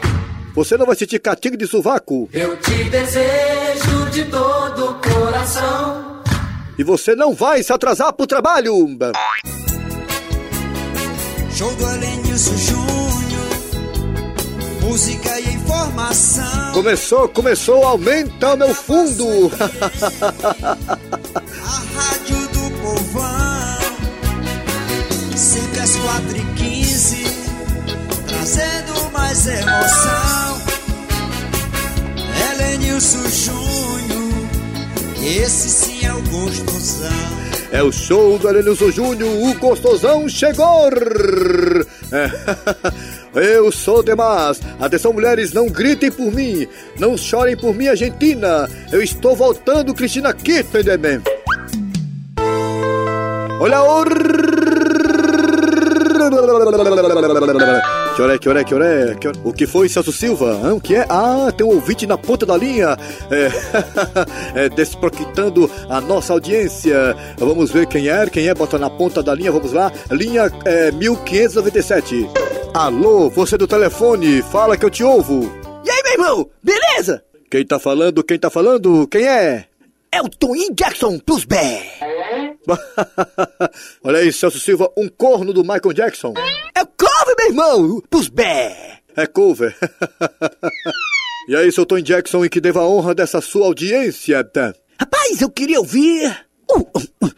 Você 0.54 0.76
não 0.76 0.84
vai 0.86 0.96
sentir 0.96 1.18
catinga 1.20 1.56
de 1.56 1.64
sovaco 1.66 2.28
Eu 2.32 2.56
te 2.56 2.84
desejo 2.84 4.10
de 4.12 4.24
todo 4.26 4.90
o 4.90 4.94
coração. 4.94 6.22
e 6.78 6.82
você 6.84 7.14
não 7.14 7.34
vai 7.34 7.62
se 7.62 7.72
atrasar 7.72 8.12
pro 8.12 8.26
trabalho. 8.26 8.74
Show 11.60 11.74
do 11.74 11.90
Elenilson 11.90 12.56
Júnior. 12.56 13.50
Música 14.80 15.38
e 15.40 15.56
informação. 15.56 16.72
Começou, 16.72 17.28
começou, 17.28 17.84
aumenta 17.84 18.54
o 18.54 18.56
meu 18.56 18.74
fundo. 18.74 19.52
A 19.60 19.66
rádio 22.00 22.48
do 22.48 22.70
povão. 22.80 23.78
Sempre 25.36 25.80
às 25.80 25.96
quatro 25.96 26.38
e 26.38 26.44
quinze. 26.54 27.24
Trazendo 28.26 29.10
mais 29.12 29.46
emoção. 29.46 30.62
Elenilson 32.54 33.28
Júnior. 33.28 34.19
Esse 35.22 35.68
sim 35.68 36.06
é 36.06 36.12
o 36.12 36.22
gostosão. 36.22 37.10
É 37.72 37.82
o 37.82 37.92
show 37.92 38.38
do 38.38 38.48
Elenilson 38.48 38.90
Júnior, 38.90 39.30
o 39.30 39.54
gostosão 39.58 40.28
chegou! 40.28 40.88
É. 42.10 42.30
Eu 43.54 43.70
sou 43.70 44.02
demais. 44.02 44.60
Atenção, 44.80 45.12
mulheres, 45.12 45.52
não 45.52 45.68
gritem 45.68 46.10
por 46.10 46.32
mim. 46.32 46.66
Não 46.98 47.16
chorem 47.16 47.56
por 47.56 47.74
mim, 47.74 47.86
Argentina. 47.86 48.68
Eu 48.90 49.00
estou 49.02 49.36
voltando, 49.36 49.94
Cristina 49.94 50.32
Kirchner. 50.32 51.22
Olha 53.60 53.82
o... 53.82 54.04
Que 58.20 58.24
hora 58.24 58.34
é, 58.34 58.38
que 58.38 58.48
hora 58.50 58.60
é, 58.60 58.64
que 58.64 58.74
hora 58.74 58.84
é? 58.86 59.14
Que 59.14 59.28
hora- 59.28 59.38
O 59.44 59.50
que 59.50 59.66
foi, 59.66 59.88
Celso 59.88 60.12
Silva? 60.12 60.52
Hã? 60.62 60.74
O 60.74 60.80
que 60.80 60.94
é? 60.94 61.06
Ah, 61.08 61.50
tem 61.56 61.66
um 61.66 61.70
ouvinte 61.70 62.06
na 62.06 62.18
ponta 62.18 62.44
da 62.44 62.54
linha. 62.54 62.94
É, 63.30 63.48
é, 64.66 64.68
desproquitando 64.68 65.70
a 65.88 66.02
nossa 66.02 66.34
audiência. 66.34 67.16
Vamos 67.38 67.70
ver 67.70 67.86
quem 67.86 68.10
é, 68.10 68.26
quem 68.28 68.46
é, 68.46 68.52
bota 68.54 68.78
na 68.78 68.90
ponta 68.90 69.22
da 69.22 69.34
linha, 69.34 69.50
vamos 69.50 69.72
lá. 69.72 69.90
Linha 70.10 70.52
é, 70.66 70.92
1597. 70.92 72.28
Alô, 72.74 73.30
você 73.30 73.56
do 73.56 73.66
telefone, 73.66 74.42
fala 74.42 74.76
que 74.76 74.84
eu 74.84 74.90
te 74.90 75.02
ouvo. 75.02 75.50
E 75.82 75.90
aí, 75.90 76.02
meu 76.02 76.12
irmão? 76.12 76.50
Beleza? 76.62 77.24
Quem 77.50 77.64
tá 77.64 77.78
falando, 77.78 78.22
quem 78.22 78.38
tá 78.38 78.50
falando, 78.50 79.08
quem 79.08 79.26
é? 79.26 79.64
É 80.12 80.20
o 80.20 80.28
Toninho 80.28 80.74
Jackson 80.74 81.18
plus 81.20 81.46
Bé. 81.46 81.86
Olha 84.04 84.18
aí, 84.18 84.30
Celso 84.30 84.60
Silva, 84.60 84.90
um 84.94 85.08
corno 85.08 85.54
do 85.54 85.62
Michael 85.62 85.94
Jackson. 85.94 86.34
É 86.76 86.82
o 86.82 86.86
meu 87.40 87.46
irmão, 87.48 88.02
plus 88.10 88.28
Bé. 88.28 88.98
É 89.16 89.26
cover. 89.26 89.74
e 91.48 91.56
aí, 91.56 91.72
seu 91.72 91.86
Tony 91.86 92.02
Jackson, 92.02 92.44
e 92.44 92.48
que 92.48 92.60
deva 92.60 92.80
a 92.80 92.86
honra 92.86 93.14
dessa 93.14 93.40
sua 93.40 93.66
audiência. 93.66 94.44
tá? 94.44 94.74
Rapaz, 94.98 95.40
eu 95.40 95.50
queria 95.50 95.78
ouvir. 95.78 96.46
Uh, 96.70 96.80
uh, 96.80 97.26
uh. 97.26 97.30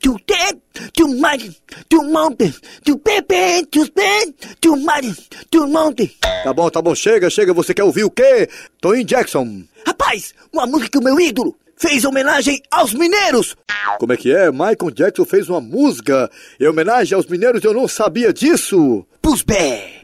To 0.00 0.16
dead, 0.26 0.58
to 0.94 1.06
mighty, 1.08 1.54
to 1.88 2.02
mountain, 2.02 2.52
to 2.84 2.98
pepe, 2.98 3.66
to 3.70 3.84
stand, 3.84 4.34
to 4.60 4.76
mighty, 4.76 5.14
to 5.50 5.66
mountain. 5.66 6.10
Tá 6.42 6.52
bom, 6.52 6.68
tá 6.70 6.82
bom, 6.82 6.94
chega, 6.94 7.30
chega. 7.30 7.52
Você 7.52 7.72
quer 7.74 7.84
ouvir 7.84 8.04
o 8.04 8.10
quê? 8.10 8.48
Tony 8.80 9.04
Jackson. 9.04 9.64
Rapaz, 9.86 10.34
uma 10.52 10.66
música 10.66 10.90
que 10.90 10.98
o 10.98 11.02
meu 11.02 11.20
ídolo 11.20 11.54
fez 11.82 12.04
homenagem 12.04 12.62
aos 12.70 12.94
mineiros. 12.94 13.56
Como 13.98 14.12
é 14.12 14.16
que 14.16 14.32
é? 14.32 14.52
Michael 14.52 14.92
Jackson 14.94 15.24
fez 15.24 15.48
uma 15.48 15.60
música 15.60 16.30
em 16.60 16.68
homenagem 16.68 17.16
aos 17.16 17.26
mineiros 17.26 17.64
eu 17.64 17.74
não 17.74 17.88
sabia 17.88 18.32
disso. 18.32 19.04
Pus. 19.20 19.44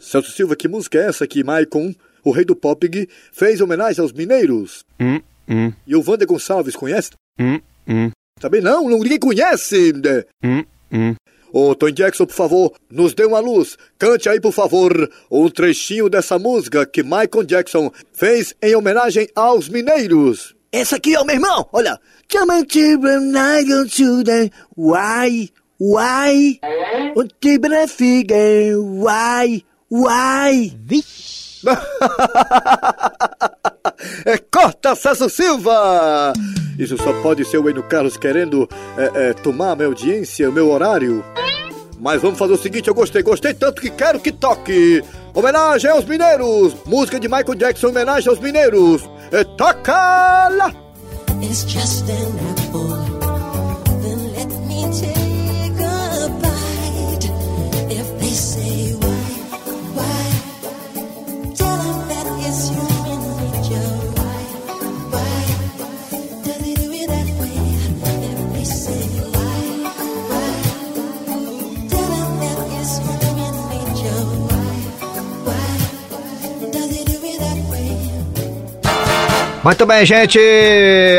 Celso 0.00 0.32
Silva, 0.32 0.56
que 0.56 0.66
música 0.66 0.98
é 0.98 1.06
essa 1.06 1.24
que 1.26 1.44
Michael, 1.44 1.94
o 2.24 2.32
rei 2.32 2.44
do 2.44 2.56
pop, 2.56 3.08
fez 3.32 3.60
homenagem 3.60 4.02
aos 4.02 4.12
mineiros? 4.12 4.84
Hum, 5.00 5.20
hum, 5.48 5.72
E 5.86 5.94
o 5.94 6.02
Wander 6.04 6.26
Gonçalves, 6.26 6.74
conhece? 6.74 7.10
hum, 7.38 7.60
hum, 7.88 8.10
Também 8.40 8.60
não, 8.60 8.88
não 8.90 8.98
ninguém 8.98 9.18
conhece. 9.20 9.92
né? 9.92 10.24
hum, 10.44 10.64
hum. 10.92 11.14
Ô, 11.52 11.74
Tony 11.76 11.92
Jackson, 11.92 12.26
por 12.26 12.34
favor, 12.34 12.72
nos 12.90 13.14
dê 13.14 13.24
uma 13.24 13.38
luz. 13.38 13.78
Cante 13.98 14.28
aí, 14.28 14.40
por 14.40 14.52
favor, 14.52 15.08
um 15.30 15.48
trechinho 15.48 16.08
dessa 16.10 16.38
música 16.40 16.84
que 16.84 17.02
Michael 17.04 17.44
Jackson 17.46 17.90
fez 18.12 18.54
em 18.60 18.74
homenagem 18.74 19.28
aos 19.34 19.68
mineiros. 19.68 20.54
Essa 20.70 20.96
aqui, 20.96 21.16
ó, 21.16 21.24
meu 21.24 21.36
irmão, 21.36 21.66
olha. 21.72 21.98
Why, 24.76 25.50
why? 25.80 26.60
O 27.16 27.24
Tibra 27.24 27.88
figa, 27.88 28.36
why, 28.76 29.64
why? 29.90 30.76
Vixe. 30.84 31.58
É 34.24 34.38
corta, 34.38 34.94
Celso 34.94 35.28
Silva! 35.28 36.32
Isso 36.78 36.96
só 36.96 37.12
pode 37.20 37.44
ser 37.44 37.58
o 37.58 37.68
Eno 37.68 37.82
Carlos 37.82 38.16
querendo 38.16 38.68
é, 38.96 39.30
é, 39.30 39.32
tomar 39.32 39.72
a 39.72 39.76
minha 39.76 39.88
audiência, 39.88 40.48
o 40.48 40.52
meu 40.52 40.70
horário. 40.70 41.24
Mas 41.98 42.22
vamos 42.22 42.38
fazer 42.38 42.52
o 42.52 42.58
seguinte, 42.58 42.86
eu 42.86 42.94
gostei, 42.94 43.22
gostei 43.22 43.52
tanto 43.54 43.80
que 43.80 43.90
quero 43.90 44.20
que 44.20 44.30
toque. 44.30 45.02
Homenagem 45.38 45.88
aos 45.88 46.04
mineiros! 46.04 46.74
Música 46.84 47.20
de 47.20 47.28
Michael 47.28 47.54
Jackson, 47.54 47.90
homenagem 47.90 48.28
aos 48.28 48.40
mineiros. 48.40 49.08
É, 49.30 49.44
toca 49.44 50.48
lá! 50.48 50.74
It's 51.40 51.64
just 51.64 52.04
Muito 79.62 79.84
bem, 79.84 80.06
gente. 80.06 80.38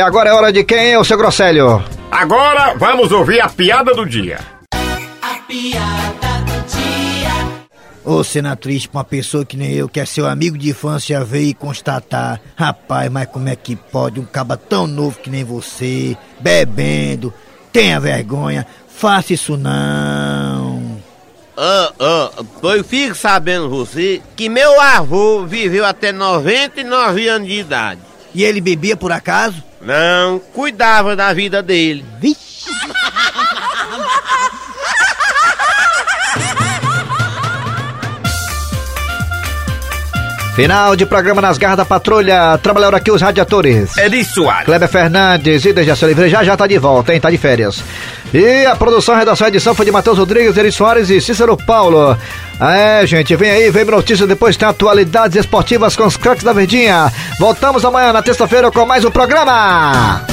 Agora 0.04 0.30
é 0.30 0.34
hora 0.34 0.52
de 0.52 0.63
quem, 0.63 0.97
o 0.97 1.04
seu 1.04 1.17
Grosselho? 1.17 1.84
Agora 2.10 2.73
vamos 2.78 3.12
ouvir 3.12 3.41
a 3.41 3.49
piada 3.49 3.93
do 3.93 4.06
dia. 4.06 4.39
A 5.21 5.36
piada 5.45 6.39
do 6.45 6.67
dia. 6.67 7.30
Ô, 8.04 8.23
cena 8.23 8.56
triste 8.56 8.88
pra 8.88 8.99
uma 8.99 9.04
pessoa 9.04 9.45
que 9.45 9.58
nem 9.58 9.73
eu, 9.73 9.89
que 9.89 9.99
é 9.99 10.06
seu 10.06 10.25
amigo 10.25 10.58
de 10.58 10.69
infância, 10.69 11.23
veio 11.23 11.49
e 11.49 11.54
constatar. 11.54 12.39
Rapaz, 12.56 13.12
mas 13.12 13.28
como 13.28 13.49
é 13.49 13.56
que 13.56 13.75
pode 13.75 14.19
um 14.19 14.25
caba 14.25 14.56
tão 14.56 14.88
novo 14.88 15.19
que 15.19 15.30
nem 15.30 15.43
você, 15.43 16.17
bebendo, 16.39 17.34
tenha 17.73 17.99
vergonha, 17.99 18.65
faça 18.88 19.34
isso 19.34 19.58
não. 19.58 20.97
Ah, 21.58 21.91
ah, 21.99 22.32
pois 22.62 22.88
fique 22.88 23.13
sabendo 23.13 23.69
você 23.69 24.21
que 24.38 24.47
meu 24.47 24.80
avô 24.80 25.45
viveu 25.45 25.86
até 25.86 26.13
99 26.13 27.28
anos 27.28 27.47
de 27.49 27.60
idade. 27.60 28.08
E 28.33 28.43
ele 28.43 28.61
bebia 28.61 28.95
por 28.95 29.11
acaso? 29.11 29.63
Não, 29.81 30.39
cuidava 30.53 31.15
da 31.15 31.33
vida 31.33 31.63
dele. 31.63 32.05
Vixe. 32.19 32.48
Final 40.59 40.93
de 40.93 41.05
programa 41.05 41.41
nas 41.41 41.57
garras 41.57 41.77
da 41.77 41.85
patrulha. 41.85 42.57
Trabalharam 42.57 42.97
aqui 42.97 43.09
os 43.09 43.21
radiadores. 43.21 43.97
Eri 43.97 44.25
Soares. 44.25 44.65
Kleber 44.65 44.89
Fernandes 44.89 45.63
e 45.63 45.71
Dejaci 45.71 46.03
Oliveira 46.03 46.29
já 46.29 46.43
já 46.43 46.57
tá 46.57 46.67
de 46.67 46.77
volta, 46.77 47.13
hein? 47.13 47.21
Tá 47.21 47.31
de 47.31 47.37
férias. 47.37 47.81
E 48.33 48.65
a 48.65 48.75
produção, 48.75 49.15
a 49.15 49.19
redação 49.19 49.47
e 49.47 49.51
edição 49.51 49.73
foi 49.73 49.85
de 49.85 49.91
Matheus 49.93 50.17
Rodrigues, 50.17 50.57
Eri 50.57 50.69
Soares 50.69 51.09
e 51.09 51.21
Cícero 51.21 51.55
Paulo. 51.55 52.17
É, 52.59 53.07
gente, 53.07 53.37
vem 53.37 53.49
aí, 53.49 53.71
vem 53.71 53.85
notícias, 53.85 54.27
depois 54.27 54.57
tem 54.57 54.67
atualidades 54.67 55.37
esportivas 55.37 55.95
com 55.95 56.05
os 56.05 56.17
craques 56.17 56.43
da 56.43 56.51
Verdinha. 56.51 57.09
Voltamos 57.39 57.85
amanhã, 57.85 58.11
na 58.11 58.21
terça-feira, 58.21 58.69
com 58.69 58.85
mais 58.85 59.05
um 59.05 59.11
programa. 59.11 60.25